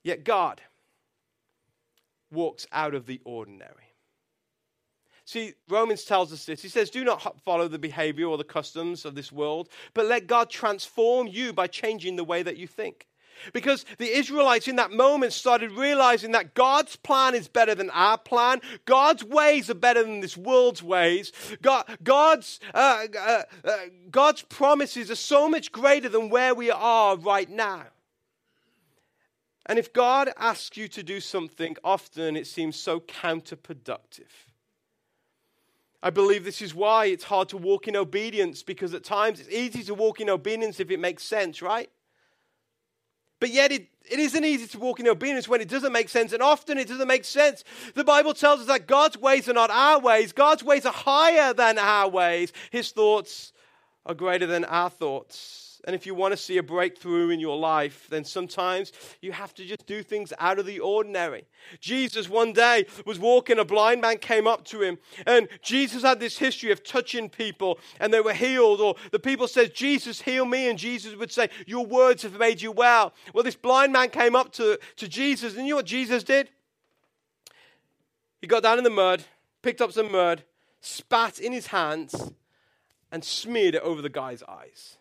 Yet 0.04 0.24
God 0.24 0.62
walks 2.32 2.68
out 2.72 2.96
of 2.96 3.06
the 3.06 3.22
ordinary. 3.26 3.90
See, 5.26 5.54
Romans 5.68 6.06
tells 6.06 6.34
us 6.34 6.46
this. 6.46 6.62
He 6.62 6.70
says, 6.70 6.90
Do 6.90 7.04
not 7.04 7.40
follow 7.44 7.68
the 7.68 7.78
behavior 7.78 8.26
or 8.26 8.38
the 8.38 8.44
customs 8.44 9.06
of 9.06 9.14
this 9.14 9.32
world, 9.32 9.70
but 9.94 10.08
let 10.08 10.26
God 10.26 10.50
transform 10.50 11.28
you 11.28 11.54
by 11.54 11.68
changing 11.68 12.16
the 12.16 12.24
way 12.24 12.42
that 12.42 12.58
you 12.58 12.66
think. 12.66 13.06
Because 13.54 13.86
the 14.00 14.12
Israelites 14.12 14.68
in 14.68 14.78
that 14.78 14.92
moment 14.92 15.34
started 15.34 15.72
realizing 15.72 16.32
that 16.32 16.56
God's 16.56 16.96
plan 16.96 17.36
is 17.36 17.48
better 17.48 17.76
than 17.76 17.90
our 17.92 18.18
plan. 18.18 18.60
God's 18.86 19.24
ways 19.24 19.70
are 19.70 19.76
better 19.76 20.02
than 20.02 20.20
this 20.20 20.36
world's 20.36 20.84
ways. 20.84 21.32
God, 21.62 21.86
God's, 22.04 22.60
uh, 22.74 23.06
uh, 23.18 23.44
uh, 23.64 23.78
God's 24.10 24.42
promises 24.42 25.12
are 25.12 25.16
so 25.16 25.48
much 25.48 25.72
greater 25.72 26.10
than 26.10 26.30
where 26.30 26.56
we 26.56 26.72
are 26.72 27.16
right 27.18 27.50
now. 27.50 27.86
And 29.70 29.78
if 29.78 29.94
God 29.94 30.32
asks 30.36 30.78
you 30.78 30.88
to 30.88 31.04
do 31.04 31.20
something, 31.20 31.78
often 31.84 32.36
it 32.36 32.48
seems 32.48 32.76
so 32.76 33.00
counterproductive. 33.00 34.32
I 36.02 36.10
believe 36.10 36.44
this 36.44 36.64
is 36.64 36.74
why 36.74 37.06
it's 37.06 37.26
hard 37.26 37.50
to 37.50 37.58
walk 37.58 37.88
in 37.88 37.96
obedience 37.96 38.64
because 38.64 38.96
at 38.96 39.04
times 39.04 39.40
it's 39.40 39.50
easy 39.50 39.84
to 39.84 39.94
walk 39.94 40.22
in 40.22 40.30
obedience 40.30 40.80
if 40.80 40.90
it 40.90 41.00
makes 41.00 41.22
sense, 41.22 41.62
right? 41.62 41.88
But 43.40 43.52
yet 43.52 43.72
it, 43.72 43.90
it 44.10 44.18
isn't 44.18 44.44
easy 44.44 44.66
to 44.70 44.80
walk 44.80 45.00
in 45.00 45.08
obedience 45.08 45.48
when 45.48 45.62
it 45.62 45.70
doesn't 45.70 45.94
make 45.94 46.10
sense, 46.10 46.34
and 46.34 46.42
often 46.42 46.80
it 46.80 46.88
doesn't 46.88 47.08
make 47.08 47.24
sense. 47.24 47.64
The 47.94 48.04
Bible 48.04 48.34
tells 48.34 48.62
us 48.62 48.66
that 48.66 48.88
God's 48.88 49.20
ways 49.20 49.48
are 49.48 49.54
not 49.54 49.70
our 49.70 50.00
ways, 50.00 50.32
God's 50.32 50.64
ways 50.64 50.84
are 50.88 50.92
higher 50.92 51.54
than 51.54 51.78
our 51.78 52.10
ways, 52.10 52.52
His 52.72 52.90
thoughts 52.90 53.54
are 54.04 54.16
greater 54.16 54.48
than 54.48 54.66
our 54.66 54.90
thoughts. 54.90 55.69
And 55.86 55.96
if 55.96 56.06
you 56.06 56.14
want 56.14 56.34
to 56.34 56.38
see 56.38 56.58
a 56.58 56.64
breakthrough 56.64 57.30
in 57.30 57.40
your 57.40 57.58
life, 57.58 58.08
then 58.10 58.24
sometimes 58.26 58.92
you 59.22 59.32
have 59.32 59.54
to 59.56 59.66
just 59.66 59.86
do 59.86 60.04
things 60.04 60.34
out 60.38 60.60
of 60.60 60.66
the 60.66 60.80
ordinary. 60.80 61.46
Jesus 61.80 62.28
one 62.28 62.52
day 62.54 62.86
was 63.06 63.18
walking, 63.18 63.60
a 63.60 63.66
blind 63.66 64.02
man 64.02 64.18
came 64.18 64.46
up 64.46 64.66
to 64.66 64.82
him, 64.82 64.98
and 65.26 65.48
Jesus 65.62 66.04
had 66.04 66.20
this 66.20 66.38
history 66.38 66.72
of 66.72 66.84
touching 66.84 67.30
people 67.30 67.80
and 68.00 68.14
they 68.14 68.22
were 68.22 68.34
healed. 68.34 68.82
Or 68.82 68.96
the 69.12 69.20
people 69.20 69.48
said, 69.48 69.74
Jesus, 69.74 70.22
heal 70.22 70.46
me. 70.46 70.70
And 70.70 70.78
Jesus 70.78 71.16
would 71.16 71.32
say, 71.32 71.50
Your 71.66 71.86
words 71.86 72.24
have 72.24 72.38
made 72.38 72.62
you 72.62 72.72
well. 72.72 73.14
Well, 73.34 73.44
this 73.44 73.56
blind 73.56 73.94
man 73.94 74.10
came 74.10 74.36
up 74.36 74.52
to, 74.54 74.80
to 74.98 75.08
Jesus, 75.08 75.56
and 75.56 75.66
you 75.66 75.74
know 75.74 75.78
what 75.78 75.86
Jesus 75.86 76.24
did? 76.24 76.50
He 78.42 78.48
got 78.48 78.64
down 78.64 78.78
in 78.78 78.84
the 78.84 78.90
mud, 78.90 79.24
picked 79.62 79.82
up 79.82 79.92
some 79.92 80.12
mud, 80.12 80.44
spat 80.82 81.40
in 81.40 81.52
his 81.52 81.68
hands, 81.68 82.32
and 83.12 83.24
smeared 83.24 83.76
it 83.76 83.82
over 83.82 84.02
the 84.02 84.10
guy's 84.10 84.44
eyes. 84.44 84.99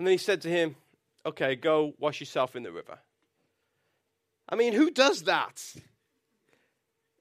And 0.00 0.06
then 0.06 0.12
he 0.12 0.18
said 0.18 0.40
to 0.40 0.48
him, 0.48 0.76
Okay, 1.26 1.56
go 1.56 1.92
wash 1.98 2.20
yourself 2.20 2.56
in 2.56 2.62
the 2.62 2.72
river. 2.72 2.98
I 4.48 4.56
mean, 4.56 4.72
who 4.72 4.90
does 4.90 5.24
that? 5.24 5.62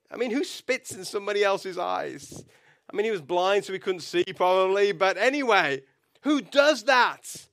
I 0.09 0.15
mean, 0.15 0.31
who 0.31 0.45
spits 0.45 0.95
in 0.95 1.03
somebody 1.03 1.43
else's 1.43 1.77
eyes? 1.77 2.41
I 2.89 2.95
mean, 2.95 3.03
he 3.03 3.11
was 3.11 3.21
blind, 3.21 3.65
so 3.65 3.73
he 3.73 3.79
couldn't 3.79 3.99
see, 3.99 4.23
probably. 4.33 4.93
But 4.93 5.17
anyway, 5.17 5.81
who 6.21 6.39
does 6.39 6.83
that? 6.83 7.47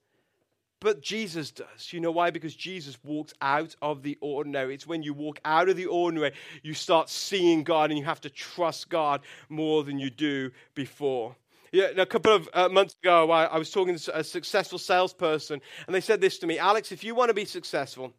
But 0.78 1.02
Jesus 1.02 1.50
does. 1.50 1.92
You 1.92 1.98
know 1.98 2.12
why? 2.12 2.30
Because 2.30 2.54
Jesus 2.54 2.96
walks 3.02 3.34
out 3.40 3.74
of 3.82 4.04
the 4.04 4.16
ordinary. 4.20 4.74
It's 4.74 4.86
when 4.86 5.02
you 5.02 5.12
walk 5.12 5.40
out 5.44 5.68
of 5.68 5.76
the 5.76 5.86
ordinary, 5.86 6.34
you 6.62 6.72
start 6.72 7.10
seeing 7.10 7.64
God 7.64 7.90
and 7.90 7.98
you 7.98 8.04
have 8.04 8.20
to 8.20 8.30
trust 8.30 8.88
God 8.90 9.22
more 9.48 9.82
than 9.82 9.98
you 9.98 10.08
do 10.08 10.52
before. 10.76 11.34
Yeah, 11.72 11.86
a 11.96 12.06
couple 12.06 12.32
of 12.32 12.48
uh, 12.52 12.68
months 12.68 12.96
ago, 13.02 13.30
I, 13.30 13.44
I 13.44 13.58
was 13.58 13.70
talking 13.70 13.96
to 13.98 14.18
a 14.18 14.22
successful 14.22 14.78
salesperson, 14.78 15.60
and 15.86 15.94
they 15.94 16.00
said 16.00 16.20
this 16.20 16.38
to 16.38 16.46
me 16.46 16.58
Alex, 16.58 16.92
if 16.92 17.02
you 17.02 17.14
want 17.14 17.30
to 17.30 17.34
be 17.34 17.44
successful, 17.44 18.12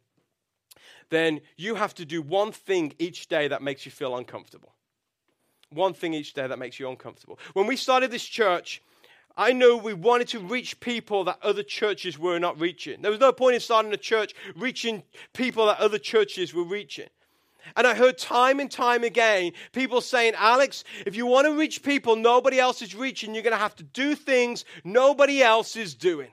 then 1.10 1.42
you 1.56 1.76
have 1.76 1.94
to 1.96 2.06
do 2.06 2.22
one 2.22 2.52
thing 2.52 2.94
each 3.00 3.28
day 3.28 3.48
that 3.48 3.62
makes 3.62 3.86
you 3.86 3.92
feel 3.92 4.18
uncomfortable. 4.18 4.74
One 5.70 5.94
thing 5.94 6.14
each 6.14 6.34
day 6.34 6.48
that 6.48 6.60
makes 6.60 6.80
you 6.80 6.90
uncomfortable. 6.90 7.40
When 7.54 7.68
we 7.68 7.76
started 7.76 8.12
this 8.12 8.24
church, 8.24 8.82
I 9.36 9.54
know 9.54 9.78
we 9.78 9.94
wanted 9.94 10.30
to 10.30 10.40
reach 10.40 10.80
people 10.80 11.24
that 11.26 11.40
other 11.44 11.64
churches 11.64 12.18
were 12.18 12.40
not 12.40 12.60
reaching. 12.60 13.02
There 13.02 13.12
was 13.12 13.20
no 13.20 13.32
point 13.32 13.56
in 13.56 13.62
starting 13.62 13.94
a 13.94 13.98
church 13.98 14.34
reaching 14.56 15.04
people 15.34 15.68
that 15.68 15.80
other 15.80 16.00
churches 16.00 16.54
were 16.54 16.64
reaching. 16.64 17.08
And 17.76 17.88
I 17.88 17.94
heard 17.94 18.18
time 18.18 18.60
and 18.60 18.70
time 18.70 19.04
again 19.04 19.54
people 19.72 20.02
saying, 20.02 20.34
Alex, 20.36 20.84
if 21.06 21.16
you 21.16 21.26
want 21.26 21.48
to 21.48 21.58
reach 21.58 21.84
people 21.84 22.16
nobody 22.16 22.60
else 22.60 22.82
is 22.82 22.96
reaching, 22.96 23.34
you're 23.34 23.44
going 23.44 23.54
to 23.54 23.60
have 23.60 23.76
to 23.78 23.84
do 23.84 24.16
things 24.16 24.66
nobody 24.84 25.42
else 25.42 25.76
is 25.76 25.96
doing. 25.96 26.32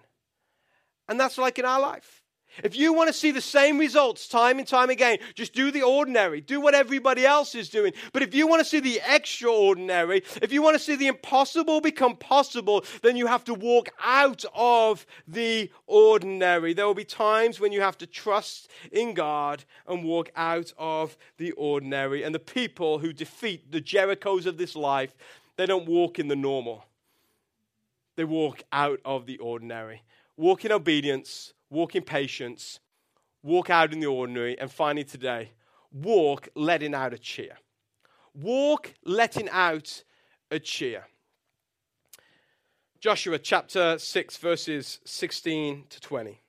And 1.08 1.20
that's 1.20 1.38
like 1.38 1.58
in 1.58 1.64
our 1.64 1.80
life. 1.80 2.23
If 2.62 2.76
you 2.76 2.92
want 2.92 3.08
to 3.08 3.12
see 3.12 3.30
the 3.30 3.40
same 3.40 3.78
results 3.78 4.28
time 4.28 4.58
and 4.58 4.68
time 4.68 4.90
again, 4.90 5.18
just 5.34 5.52
do 5.52 5.70
the 5.70 5.82
ordinary. 5.82 6.40
Do 6.40 6.60
what 6.60 6.74
everybody 6.74 7.26
else 7.26 7.54
is 7.54 7.68
doing. 7.68 7.92
But 8.12 8.22
if 8.22 8.34
you 8.34 8.46
want 8.46 8.60
to 8.60 8.64
see 8.64 8.80
the 8.80 9.00
extraordinary, 9.06 10.22
if 10.40 10.52
you 10.52 10.62
want 10.62 10.74
to 10.76 10.82
see 10.82 10.94
the 10.94 11.08
impossible 11.08 11.80
become 11.80 12.16
possible, 12.16 12.84
then 13.02 13.16
you 13.16 13.26
have 13.26 13.44
to 13.44 13.54
walk 13.54 13.88
out 14.02 14.44
of 14.54 15.04
the 15.26 15.70
ordinary. 15.86 16.74
There 16.74 16.86
will 16.86 16.94
be 16.94 17.04
times 17.04 17.58
when 17.58 17.72
you 17.72 17.80
have 17.80 17.98
to 17.98 18.06
trust 18.06 18.68
in 18.92 19.14
God 19.14 19.64
and 19.88 20.04
walk 20.04 20.30
out 20.36 20.72
of 20.78 21.16
the 21.38 21.52
ordinary. 21.52 22.22
And 22.22 22.34
the 22.34 22.38
people 22.38 22.98
who 22.98 23.12
defeat 23.12 23.72
the 23.72 23.80
Jerichos 23.80 24.46
of 24.46 24.58
this 24.58 24.76
life, 24.76 25.14
they 25.56 25.66
don't 25.66 25.86
walk 25.86 26.18
in 26.18 26.28
the 26.28 26.36
normal, 26.36 26.84
they 28.16 28.24
walk 28.24 28.62
out 28.72 29.00
of 29.04 29.26
the 29.26 29.38
ordinary. 29.38 30.02
Walk 30.36 30.64
in 30.64 30.72
obedience 30.72 31.52
walk 31.74 31.96
in 31.96 32.02
patience, 32.02 32.78
walk 33.42 33.68
out 33.68 33.92
in 33.92 34.00
the 34.00 34.06
ordinary, 34.06 34.58
and 34.58 34.70
finally 34.70 35.04
today, 35.04 35.50
walk 35.92 36.48
letting 36.54 36.94
out 36.94 37.12
a 37.12 37.18
cheer. 37.18 37.58
Walk 38.32 38.94
letting 39.04 39.48
out 39.50 40.04
a 40.50 40.58
cheer. 40.58 41.06
Joshua 43.00 43.38
chapter 43.38 43.98
6, 43.98 44.36
verses 44.38 45.00
16 45.04 45.84
to 45.90 46.00
20. 46.00 46.40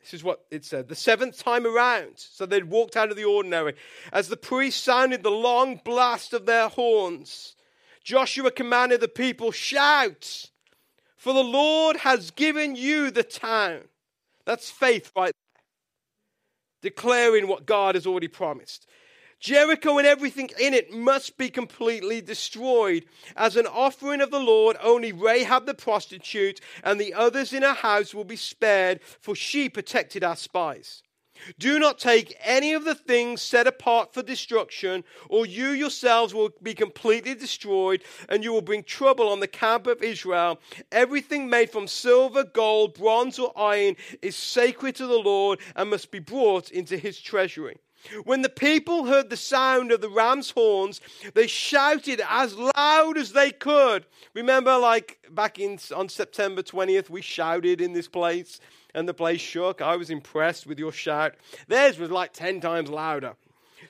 This 0.00 0.14
is 0.14 0.22
what 0.22 0.44
it 0.50 0.64
said. 0.64 0.88
The 0.88 0.94
seventh 0.94 1.42
time 1.42 1.66
around, 1.66 2.12
so 2.16 2.46
they'd 2.46 2.64
walked 2.64 2.96
out 2.96 3.10
of 3.10 3.16
the 3.16 3.24
ordinary, 3.24 3.74
as 4.12 4.28
the 4.28 4.36
priests 4.36 4.80
sounded 4.82 5.22
the 5.22 5.30
long 5.30 5.80
blast 5.84 6.32
of 6.32 6.46
their 6.46 6.68
horns, 6.68 7.56
Joshua 8.04 8.50
commanded 8.50 9.00
the 9.00 9.08
people, 9.08 9.50
Shout, 9.50 10.50
for 11.16 11.32
the 11.32 11.42
Lord 11.42 11.98
has 11.98 12.30
given 12.30 12.76
you 12.76 13.10
the 13.10 13.24
town. 13.24 13.88
That's 14.48 14.70
faith 14.70 15.12
right 15.14 15.34
there. 15.34 16.90
Declaring 16.90 17.48
what 17.48 17.66
God 17.66 17.96
has 17.96 18.06
already 18.06 18.28
promised. 18.28 18.88
Jericho 19.40 19.98
and 19.98 20.06
everything 20.06 20.48
in 20.58 20.72
it 20.72 20.90
must 20.90 21.36
be 21.36 21.50
completely 21.50 22.22
destroyed. 22.22 23.04
As 23.36 23.56
an 23.56 23.66
offering 23.66 24.22
of 24.22 24.30
the 24.30 24.40
Lord, 24.40 24.78
only 24.82 25.12
Rahab 25.12 25.66
the 25.66 25.74
prostitute 25.74 26.62
and 26.82 26.98
the 26.98 27.12
others 27.12 27.52
in 27.52 27.62
her 27.62 27.74
house 27.74 28.14
will 28.14 28.24
be 28.24 28.36
spared, 28.36 29.02
for 29.20 29.36
she 29.36 29.68
protected 29.68 30.24
our 30.24 30.34
spies. 30.34 31.02
Do 31.58 31.78
not 31.78 31.98
take 31.98 32.36
any 32.42 32.72
of 32.72 32.84
the 32.84 32.94
things 32.94 33.42
set 33.42 33.66
apart 33.66 34.12
for 34.12 34.22
destruction, 34.22 35.04
or 35.28 35.46
you 35.46 35.68
yourselves 35.68 36.34
will 36.34 36.50
be 36.62 36.74
completely 36.74 37.34
destroyed, 37.34 38.02
and 38.28 38.44
you 38.44 38.52
will 38.52 38.62
bring 38.62 38.82
trouble 38.82 39.28
on 39.28 39.40
the 39.40 39.48
camp 39.48 39.86
of 39.86 40.02
Israel. 40.02 40.60
Everything 40.92 41.48
made 41.48 41.70
from 41.70 41.86
silver, 41.86 42.44
gold, 42.44 42.94
bronze, 42.94 43.38
or 43.38 43.52
iron 43.56 43.96
is 44.22 44.36
sacred 44.36 44.94
to 44.96 45.06
the 45.06 45.18
Lord 45.18 45.60
and 45.76 45.90
must 45.90 46.10
be 46.10 46.18
brought 46.18 46.70
into 46.70 46.96
his 46.96 47.20
treasury. 47.20 47.78
When 48.24 48.42
the 48.42 48.48
people 48.48 49.06
heard 49.06 49.28
the 49.28 49.36
sound 49.36 49.90
of 49.92 50.00
the 50.00 50.08
ram's 50.08 50.50
horns, 50.50 51.00
they 51.34 51.46
shouted 51.46 52.22
as 52.28 52.56
loud 52.56 53.18
as 53.18 53.32
they 53.32 53.50
could. 53.50 54.06
Remember, 54.34 54.78
like 54.78 55.18
back 55.30 55.58
in 55.58 55.78
on 55.94 56.08
September 56.08 56.62
20th, 56.62 57.10
we 57.10 57.22
shouted 57.22 57.80
in 57.80 57.92
this 57.92 58.08
place 58.08 58.60
and 58.94 59.08
the 59.08 59.14
place 59.14 59.40
shook. 59.40 59.80
I 59.80 59.96
was 59.96 60.10
impressed 60.10 60.66
with 60.66 60.78
your 60.78 60.92
shout. 60.92 61.34
Theirs 61.66 61.98
was 61.98 62.10
like 62.10 62.32
10 62.32 62.60
times 62.60 62.88
louder. 62.88 63.34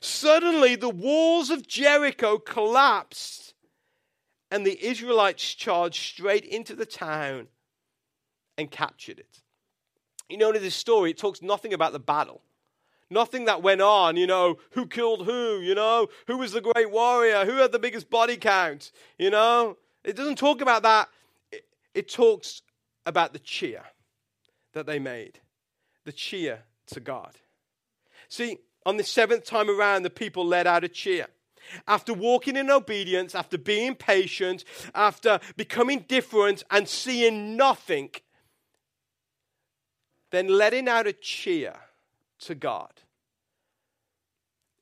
Suddenly, 0.01 0.75
the 0.75 0.89
walls 0.89 1.49
of 1.49 1.67
Jericho 1.67 2.37
collapsed, 2.37 3.53
and 4.51 4.65
the 4.65 4.83
Israelites 4.83 5.53
charged 5.53 6.01
straight 6.01 6.45
into 6.45 6.75
the 6.75 6.85
town 6.85 7.47
and 8.57 8.71
captured 8.71 9.19
it. 9.19 9.41
You 10.29 10.37
know, 10.37 10.51
in 10.51 10.61
this 10.61 10.75
story, 10.75 11.11
it 11.11 11.17
talks 11.17 11.41
nothing 11.41 11.73
about 11.73 11.91
the 11.91 11.99
battle. 11.99 12.41
Nothing 13.09 13.45
that 13.45 13.63
went 13.63 13.81
on, 13.81 14.15
you 14.15 14.27
know, 14.27 14.57
who 14.71 14.85
killed 14.85 15.25
who, 15.25 15.59
you 15.59 15.73
know, 15.73 16.07
who 16.27 16.37
was 16.37 16.51
the 16.51 16.61
great 16.61 16.91
warrior, 16.91 17.43
who 17.43 17.55
had 17.55 17.71
the 17.71 17.79
biggest 17.79 18.09
body 18.09 18.37
count, 18.37 18.91
you 19.17 19.31
know. 19.31 19.77
It 20.03 20.15
doesn't 20.15 20.37
talk 20.37 20.61
about 20.61 20.83
that. 20.83 21.09
It, 21.51 21.65
it 21.95 22.09
talks 22.09 22.61
about 23.07 23.33
the 23.33 23.39
cheer 23.39 23.83
that 24.73 24.85
they 24.85 24.99
made, 24.99 25.39
the 26.05 26.11
cheer 26.11 26.63
to 26.87 26.99
God. 26.99 27.35
See, 28.27 28.57
on 28.85 28.97
the 28.97 29.03
seventh 29.03 29.43
time 29.43 29.69
around, 29.69 30.03
the 30.03 30.09
people 30.09 30.45
let 30.45 30.67
out 30.67 30.83
a 30.83 30.89
cheer. 30.89 31.27
After 31.87 32.13
walking 32.13 32.55
in 32.55 32.71
obedience, 32.71 33.35
after 33.35 33.57
being 33.57 33.95
patient, 33.95 34.63
after 34.95 35.39
becoming 35.55 36.05
different 36.07 36.63
and 36.71 36.87
seeing 36.87 37.55
nothing, 37.55 38.11
then 40.31 40.47
letting 40.47 40.87
out 40.87 41.07
a 41.07 41.13
cheer 41.13 41.75
to 42.39 42.55
God, 42.55 42.93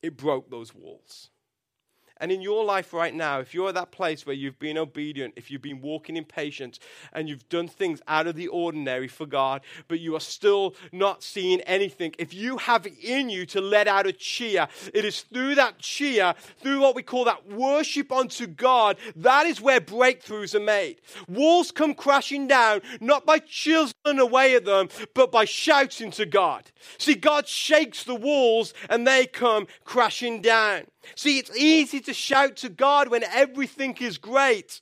it 0.02 0.16
broke 0.16 0.50
those 0.50 0.74
walls. 0.74 1.30
And 2.20 2.32
in 2.32 2.42
your 2.42 2.66
life 2.66 2.94
right 2.94 3.14
now, 3.14 3.40
if 3.40 3.54
you're 3.54 3.70
at 3.70 3.76
that 3.76 3.92
place 3.92 4.26
where 4.26 4.36
you've 4.36 4.60
been 4.60 4.78
obedient, 4.78 5.34
if 5.36 5.52
you've 5.52 5.62
been 5.62 5.82
walking 5.82 6.18
in 6.18 6.26
patience, 6.26 6.80
and 7.14 7.30
you've 7.30 7.48
done 7.50 7.68
things 7.68 8.02
out 8.08 8.28
of 8.28 8.36
the 8.36 8.48
ordinary 8.48 9.08
for 9.08 9.26
God, 9.26 9.62
but 9.88 10.00
you 10.00 10.16
are 10.16 10.22
still 10.22 10.76
not 10.92 11.24
seeing 11.24 11.62
anything, 11.62 12.14
if 12.18 12.34
you 12.34 12.58
have 12.58 12.88
in 13.02 13.30
you 13.30 13.46
to 13.48 13.62
let 13.62 13.88
out 13.88 14.08
a 14.08 14.14
cheer, 14.14 14.68
it 14.94 15.06
is 15.06 15.22
through 15.22 15.56
that 15.56 15.80
cheer, 15.80 16.34
through 16.60 16.82
what 16.82 16.96
we 16.96 17.04
call 17.04 17.26
that 17.26 17.48
worship 17.52 18.12
unto 18.12 18.48
God, 18.48 18.98
that 19.16 19.46
is 19.46 19.62
where 19.62 19.82
breakthroughs 19.82 20.56
are 20.56 20.60
made. 20.60 21.02
Walls 21.28 21.72
come 21.72 21.94
crashing 21.94 22.48
down, 22.48 22.82
not 23.00 23.26
by 23.26 23.40
chiseling 23.40 24.20
away 24.20 24.56
at 24.56 24.66
them, 24.66 24.90
but 25.14 25.32
by 25.32 25.46
shouting 25.46 26.12
to 26.12 26.26
God. 26.26 26.72
See, 26.98 27.16
God 27.16 27.48
shakes 27.48 28.04
the 28.04 28.16
walls 28.16 28.74
and 28.90 29.06
they 29.06 29.26
come 29.26 29.68
crashing 29.84 30.42
down. 30.42 30.86
See, 31.16 31.40
it's 31.40 31.56
easy 31.56 32.00
to 32.02 32.14
shout 32.14 32.56
to 32.58 32.70
God 32.70 33.10
when 33.10 33.24
everything 33.24 33.96
is 34.00 34.18
great. 34.18 34.82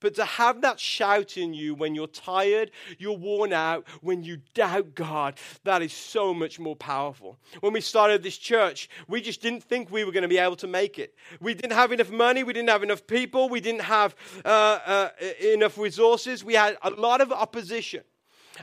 But 0.00 0.14
to 0.16 0.24
have 0.26 0.60
that 0.60 0.78
shout 0.78 1.38
in 1.38 1.54
you 1.54 1.74
when 1.74 1.94
you're 1.94 2.06
tired, 2.06 2.70
you're 2.98 3.16
worn 3.16 3.54
out, 3.54 3.86
when 4.02 4.22
you 4.22 4.38
doubt 4.52 4.94
God, 4.94 5.38
that 5.64 5.80
is 5.80 5.92
so 5.92 6.34
much 6.34 6.60
more 6.60 6.76
powerful. 6.76 7.38
When 7.60 7.72
we 7.72 7.80
started 7.80 8.22
this 8.22 8.36
church, 8.36 8.90
we 9.08 9.22
just 9.22 9.40
didn't 9.40 9.64
think 9.64 9.90
we 9.90 10.04
were 10.04 10.12
going 10.12 10.22
to 10.22 10.28
be 10.28 10.38
able 10.38 10.56
to 10.56 10.66
make 10.66 10.98
it. 10.98 11.14
We 11.40 11.54
didn't 11.54 11.72
have 11.72 11.92
enough 11.92 12.10
money, 12.10 12.44
we 12.44 12.52
didn't 12.52 12.68
have 12.68 12.82
enough 12.82 13.06
people, 13.06 13.48
we 13.48 13.60
didn't 13.60 13.82
have 13.82 14.14
uh, 14.44 14.48
uh, 14.86 15.08
enough 15.42 15.78
resources, 15.78 16.44
we 16.44 16.54
had 16.54 16.76
a 16.82 16.90
lot 16.90 17.22
of 17.22 17.32
opposition. 17.32 18.02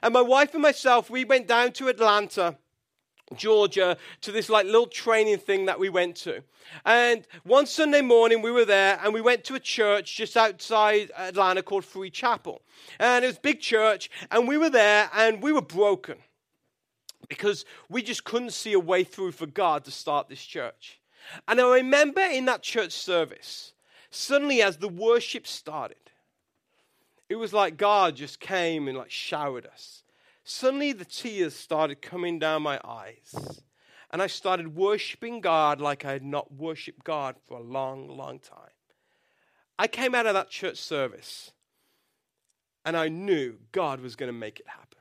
And 0.04 0.14
my 0.14 0.22
wife 0.22 0.54
and 0.54 0.62
myself, 0.62 1.10
we 1.10 1.26
went 1.26 1.48
down 1.48 1.72
to 1.74 1.88
Atlanta 1.88 2.58
Georgia 3.36 3.98
to 4.22 4.32
this 4.32 4.50
like 4.50 4.66
little 4.66 4.88
training 4.88 5.38
thing 5.38 5.66
that 5.66 5.80
we 5.80 5.90
went 5.90 6.16
to. 6.18 6.44
And 6.86 7.28
one 7.44 7.66
Sunday 7.66 8.02
morning 8.02 8.42
we 8.42 8.52
were 8.52 8.66
there 8.66 9.00
and 9.04 9.14
we 9.14 9.22
went 9.22 9.44
to 9.46 9.56
a 9.56 9.60
church 9.60 10.16
just 10.16 10.38
outside 10.38 11.12
Atlanta 11.18 11.62
called 11.62 11.86
Free 11.86 12.10
Chapel. 12.10 12.62
And 13.00 13.24
it 13.24 13.28
was 13.28 13.38
big 13.38 13.60
church 13.60 14.10
and 14.32 14.48
we 14.48 14.58
were 14.58 14.70
there 14.70 15.10
and 15.14 15.42
we 15.42 15.52
were 15.52 15.62
broken 15.62 16.18
because 17.28 17.66
we 17.90 18.02
just 18.02 18.24
couldn't 18.24 18.54
see 18.54 18.74
a 18.74 18.80
way 18.80 19.04
through 19.04 19.32
for 19.32 19.46
God 19.46 19.86
to 19.86 19.92
start 19.92 20.30
this 20.30 20.44
church. 20.44 21.00
And 21.48 21.60
I 21.60 21.76
remember 21.76 22.22
in 22.22 22.46
that 22.46 22.64
church 22.64 22.92
service, 22.92 23.74
suddenly 24.10 24.62
as 24.62 24.78
the 24.78 24.90
worship 24.90 25.48
started, 25.48 25.98
it 27.30 27.36
was 27.36 27.54
like 27.54 27.78
God 27.78 28.16
just 28.16 28.40
came 28.40 28.88
and 28.88 28.98
like 28.98 29.10
showered 29.10 29.66
us 29.66 30.03
Suddenly, 30.44 30.94
the 30.94 31.06
tears 31.06 31.56
started 31.56 32.02
coming 32.02 32.40
down 32.40 32.62
my 32.62 32.80
eyes. 32.84 33.62
And 34.12 34.22
I 34.22 34.28
started 34.28 34.76
worshiping 34.76 35.42
God 35.42 35.82
like 35.82 36.06
I 36.06 36.12
had 36.12 36.24
not 36.24 36.54
worshiped 36.54 37.04
God 37.04 37.36
for 37.48 37.58
a 37.58 37.64
long, 37.64 38.08
long 38.08 38.38
time. 38.38 38.70
I 39.80 39.88
came 39.88 40.14
out 40.14 40.28
of 40.28 40.36
that 40.36 40.52
church 40.52 40.78
service 40.78 41.52
and 42.86 42.96
I 42.96 43.08
knew 43.08 43.58
God 43.72 44.02
was 44.02 44.16
going 44.16 44.32
to 44.32 44.38
make 44.38 44.60
it 44.60 44.68
happen. 44.68 45.00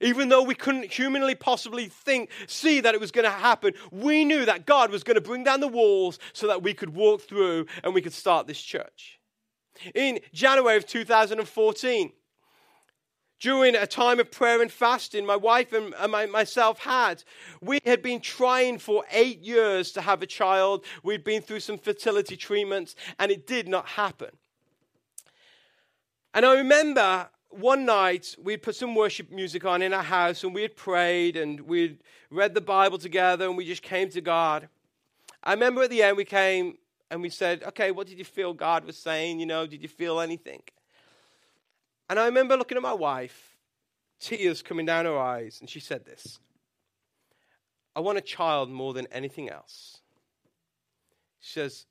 Even 0.00 0.28
though 0.28 0.44
we 0.44 0.54
couldn't 0.54 0.92
humanly 0.92 1.34
possibly 1.34 1.88
think, 1.88 2.30
see 2.46 2.80
that 2.80 2.94
it 2.94 3.00
was 3.00 3.10
going 3.10 3.24
to 3.24 3.30
happen, 3.30 3.74
we 3.90 4.24
knew 4.24 4.44
that 4.44 4.64
God 4.64 4.92
was 4.92 5.02
going 5.02 5.16
to 5.16 5.20
bring 5.20 5.42
down 5.42 5.58
the 5.58 5.66
walls 5.66 6.20
so 6.32 6.46
that 6.46 6.62
we 6.62 6.72
could 6.72 6.94
walk 6.94 7.22
through 7.22 7.66
and 7.82 7.94
we 7.94 8.00
could 8.00 8.12
start 8.12 8.46
this 8.46 8.62
church. 8.62 9.18
In 9.94 10.20
January 10.32 10.76
of 10.76 10.86
2014, 10.86 12.12
during 13.40 13.74
a 13.76 13.86
time 13.86 14.18
of 14.18 14.30
prayer 14.30 14.60
and 14.60 14.70
fasting, 14.70 15.24
my 15.24 15.36
wife 15.36 15.72
and 15.72 15.94
my, 16.10 16.26
myself 16.26 16.80
had. 16.80 17.22
We 17.60 17.80
had 17.84 18.02
been 18.02 18.20
trying 18.20 18.78
for 18.78 19.04
eight 19.10 19.40
years 19.40 19.92
to 19.92 20.00
have 20.00 20.22
a 20.22 20.26
child. 20.26 20.84
We'd 21.02 21.24
been 21.24 21.42
through 21.42 21.60
some 21.60 21.78
fertility 21.78 22.36
treatments, 22.36 22.96
and 23.18 23.30
it 23.30 23.46
did 23.46 23.68
not 23.68 23.86
happen. 23.86 24.30
And 26.34 26.44
I 26.44 26.56
remember 26.56 27.28
one 27.50 27.86
night 27.86 28.36
we'd 28.42 28.62
put 28.62 28.76
some 28.76 28.94
worship 28.94 29.30
music 29.30 29.64
on 29.64 29.82
in 29.82 29.92
our 29.92 30.02
house, 30.02 30.44
and 30.44 30.54
we 30.54 30.62
had 30.62 30.76
prayed, 30.76 31.36
and 31.36 31.60
we'd 31.60 31.98
read 32.30 32.54
the 32.54 32.60
Bible 32.60 32.98
together, 32.98 33.46
and 33.46 33.56
we 33.56 33.64
just 33.64 33.82
came 33.82 34.10
to 34.10 34.20
God. 34.20 34.68
I 35.42 35.52
remember 35.52 35.82
at 35.82 35.90
the 35.90 36.02
end 36.02 36.16
we 36.16 36.24
came 36.24 36.78
and 37.10 37.22
we 37.22 37.30
said, 37.30 37.62
Okay, 37.62 37.90
what 37.90 38.06
did 38.06 38.18
you 38.18 38.24
feel 38.24 38.52
God 38.52 38.84
was 38.84 38.98
saying? 38.98 39.40
You 39.40 39.46
know, 39.46 39.66
did 39.66 39.82
you 39.82 39.88
feel 39.88 40.20
anything? 40.20 40.60
And 42.08 42.18
I 42.18 42.26
remember 42.26 42.56
looking 42.56 42.76
at 42.76 42.82
my 42.82 42.92
wife, 42.92 43.56
tears 44.20 44.62
coming 44.62 44.86
down 44.86 45.04
her 45.04 45.18
eyes, 45.18 45.58
and 45.60 45.68
she 45.68 45.80
said 45.80 46.04
this 46.04 46.38
I 47.94 48.00
want 48.00 48.18
a 48.18 48.22
child 48.22 48.70
more 48.70 48.94
than 48.94 49.06
anything 49.12 49.50
else. 49.50 49.98
She 51.40 51.52
says, 51.52 51.86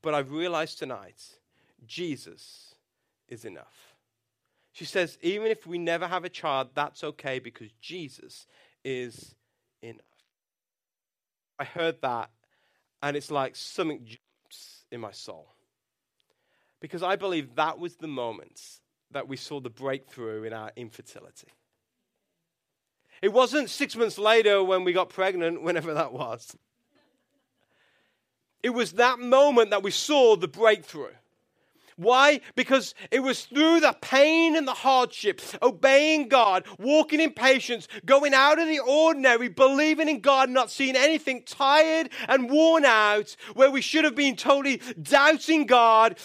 But 0.00 0.14
I've 0.14 0.30
realized 0.30 0.78
tonight, 0.78 1.22
Jesus 1.86 2.74
is 3.28 3.44
enough. 3.44 3.94
She 4.72 4.84
says, 4.84 5.18
Even 5.20 5.48
if 5.48 5.66
we 5.66 5.78
never 5.78 6.06
have 6.06 6.24
a 6.24 6.30
child, 6.30 6.70
that's 6.74 7.04
okay 7.04 7.38
because 7.38 7.70
Jesus 7.80 8.46
is 8.84 9.34
enough. 9.82 10.00
I 11.58 11.64
heard 11.64 12.00
that, 12.02 12.30
and 13.02 13.16
it's 13.16 13.30
like 13.30 13.54
something 13.54 14.04
jumps 14.04 14.84
in 14.90 15.00
my 15.00 15.12
soul. 15.12 15.48
Because 16.80 17.02
I 17.02 17.16
believe 17.16 17.54
that 17.56 17.78
was 17.78 17.96
the 17.96 18.08
moment 18.08 18.60
that 19.12 19.28
we 19.28 19.36
saw 19.36 19.60
the 19.60 19.70
breakthrough 19.70 20.44
in 20.44 20.52
our 20.52 20.72
infertility. 20.76 21.48
It 23.20 23.32
wasn't 23.32 23.70
six 23.70 23.94
months 23.94 24.18
later 24.18 24.62
when 24.64 24.82
we 24.84 24.92
got 24.92 25.08
pregnant, 25.08 25.62
whenever 25.62 25.94
that 25.94 26.12
was. 26.12 26.56
It 28.62 28.70
was 28.70 28.92
that 28.92 29.18
moment 29.18 29.70
that 29.70 29.82
we 29.82 29.90
saw 29.90 30.36
the 30.36 30.48
breakthrough. 30.48 31.14
Why? 31.96 32.40
Because 32.54 32.94
it 33.10 33.20
was 33.20 33.44
through 33.44 33.80
the 33.80 33.96
pain 34.00 34.56
and 34.56 34.66
the 34.66 34.74
hardship, 34.74 35.40
obeying 35.62 36.28
God, 36.28 36.64
walking 36.78 37.20
in 37.20 37.32
patience, 37.32 37.88
going 38.04 38.34
out 38.34 38.58
of 38.58 38.68
the 38.68 38.78
ordinary, 38.80 39.48
believing 39.48 40.08
in 40.08 40.20
God, 40.20 40.50
not 40.50 40.70
seeing 40.70 40.96
anything, 40.96 41.42
tired 41.42 42.10
and 42.28 42.50
worn 42.50 42.84
out, 42.84 43.36
where 43.54 43.70
we 43.70 43.80
should 43.80 44.04
have 44.04 44.14
been 44.14 44.36
totally 44.36 44.80
doubting 45.00 45.66
God, 45.66 46.18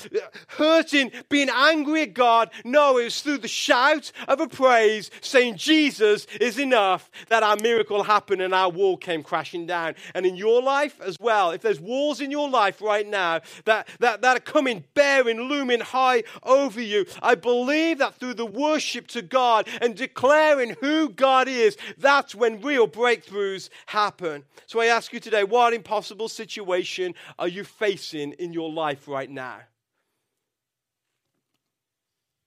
hurting, 0.48 1.12
being 1.30 1.50
angry 1.52 2.04
at 2.04 2.14
God. 2.14 2.50
No, 2.64 2.98
it 2.98 3.06
was 3.06 3.22
through 3.22 3.40
the 3.40 3.48
shout 3.48 4.12
of 4.28 4.40
a 4.40 4.48
praise 4.48 5.12
saying, 5.22 5.58
Jesus 5.58 6.26
is 6.40 6.58
enough, 6.60 7.10
that 7.30 7.44
our 7.44 7.58
miracle 7.62 8.04
happened 8.04 8.42
and 8.42 8.54
our 8.54 8.70
wall 8.70 8.98
came 8.98 9.24
crashing 9.24 9.66
down. 9.66 9.96
And 10.14 10.26
in 10.26 10.36
your 10.36 10.62
life 10.62 11.00
as 11.02 11.18
well, 11.20 11.52
if 11.52 11.62
there's 11.62 11.80
walls 11.80 12.22
in 12.22 12.32
your 12.32 12.50
life 12.50 12.82
right 12.82 13.08
now 13.08 13.42
that, 13.66 13.88
that, 14.00 14.22
that 14.22 14.38
are 14.38 14.42
coming, 14.42 14.84
bearing, 14.94 15.42
looming, 15.42 15.58
looming 15.68 15.86
high 15.86 16.24
over 16.44 16.82
you. 16.82 17.06
I 17.22 17.36
believe 17.36 18.00
that 18.00 18.16
through 18.16 18.36
the 18.36 18.46
worship 18.46 19.08
to 19.08 19.22
God 19.22 19.68
and 19.82 19.96
declaring 19.96 20.76
who 20.80 21.10
God 21.10 21.48
is, 21.48 21.78
that's 21.98 22.34
when 22.34 22.62
real 22.62 22.88
breakthroughs 22.88 23.70
happen. 23.88 24.44
So 24.66 24.80
I 24.80 24.86
ask 24.86 25.12
you 25.14 25.20
today, 25.20 25.44
what 25.44 25.74
impossible 25.74 26.30
situation 26.30 27.16
are 27.38 27.48
you 27.48 27.64
facing 27.64 28.34
in 28.34 28.54
your 28.54 28.72
life 28.72 29.08
right 29.08 29.30
now? 29.30 29.60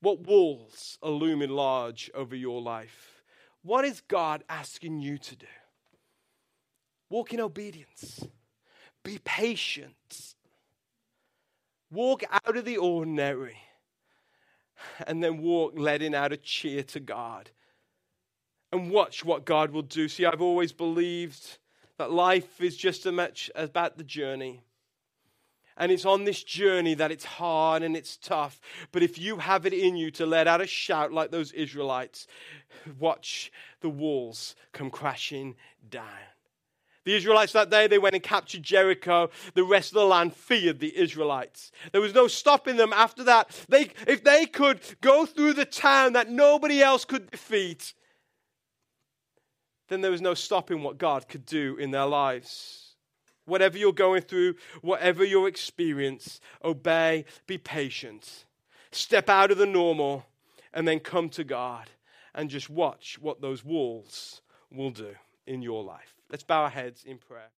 What 0.01 0.21
walls 0.21 0.99
are 1.03 1.11
looming 1.11 1.51
large 1.51 2.11
over 2.15 2.35
your 2.35 2.63
life? 2.63 3.23
What 3.63 3.85
is 3.85 4.01
God 4.01 4.43
asking 4.49 5.01
you 5.01 5.19
to 5.19 5.37
do? 5.37 5.47
Walk 7.11 7.35
in 7.35 7.41
obedience. 7.41 8.25
Be 9.05 9.19
patient. 9.23 10.35
Walk 11.91 12.23
out 12.31 12.57
of 12.57 12.65
the 12.65 12.77
ordinary 12.77 13.59
and 15.07 15.23
then 15.23 15.43
walk 15.43 15.75
letting 15.77 16.15
out 16.15 16.33
a 16.33 16.37
cheer 16.37 16.83
to 16.85 17.01
God 17.01 17.51
and 18.73 18.91
watch 18.91 19.25
what 19.25 19.45
God 19.45 19.73
will 19.73 19.83
do. 19.83 20.09
See, 20.09 20.25
I've 20.25 20.41
always 20.41 20.73
believed 20.73 21.59
that 21.99 22.13
life 22.13 22.61
is 22.61 22.77
just 22.77 23.05
as 23.07 23.13
much 23.13 23.51
about 23.55 23.99
the 23.99 24.05
journey. 24.05 24.63
And 25.77 25.91
it's 25.91 26.05
on 26.05 26.25
this 26.25 26.43
journey 26.43 26.95
that 26.95 27.11
it's 27.11 27.25
hard 27.25 27.83
and 27.83 27.97
it's 27.97 28.17
tough. 28.17 28.61
But 28.93 29.03
if 29.03 29.19
you 29.19 29.39
have 29.39 29.67
it 29.67 29.73
in 29.73 29.97
you 29.97 30.11
to 30.13 30.27
let 30.27 30.47
out 30.47 30.61
a 30.61 30.67
shout 30.67 31.13
like 31.13 31.31
those 31.31 31.53
Israelites, 31.53 32.27
watch 32.99 33.51
the 33.81 33.89
walls 33.89 34.55
come 34.73 34.91
crashing 34.91 35.57
down. 35.89 36.05
The 37.11 37.17
Israelites 37.17 37.55
that 37.55 37.71
day, 37.71 37.89
they 37.89 37.99
went 37.99 38.15
and 38.15 38.23
captured 38.23 38.63
Jericho. 38.63 39.31
The 39.55 39.65
rest 39.65 39.91
of 39.91 39.95
the 39.95 40.05
land 40.05 40.33
feared 40.33 40.79
the 40.79 40.97
Israelites. 40.97 41.73
There 41.91 42.01
was 42.01 42.15
no 42.15 42.29
stopping 42.29 42.77
them 42.77 42.93
after 42.93 43.25
that. 43.25 43.51
They, 43.69 43.91
if 44.07 44.23
they 44.23 44.47
could 44.47 44.81
go 45.01 45.27
through 45.27 45.55
the 45.55 45.65
town 45.65 46.13
that 46.13 46.31
nobody 46.31 46.81
else 46.81 47.05
could 47.05 47.29
defeat, 47.29 47.95
then 49.89 50.03
there 50.03 50.13
was 50.13 50.21
no 50.21 50.35
stopping 50.35 50.85
what 50.85 50.99
God 50.99 51.29
could 51.29 51.45
do 51.45 51.77
in 51.79 51.91
their 51.91 52.07
lives. 52.07 52.95
Whatever 53.45 53.77
you're 53.77 53.93
going 53.93 54.23
through, 54.23 54.55
whatever 54.81 55.25
your 55.25 55.49
experience, 55.49 56.41
obey, 56.63 57.25
be 57.49 57.59
patient. 57.59 58.45
Step 58.93 59.29
out 59.29 59.51
of 59.51 59.59
the 59.59 59.67
normal 59.67 60.27
and 60.73 60.87
then 60.87 61.01
come 61.01 61.29
to 61.31 61.43
God 61.43 61.91
and 62.37 62.49
just 62.49 62.71
watch 62.71 63.19
what 63.21 63.41
those 63.41 63.65
walls 63.65 64.43
will 64.71 64.91
do 64.91 65.17
in 65.45 65.61
your 65.61 65.83
life. 65.83 66.20
Let's 66.31 66.45
bow 66.45 66.63
our 66.63 66.71
heads 66.71 67.05
in 67.05 67.19
prayer. 67.19 67.49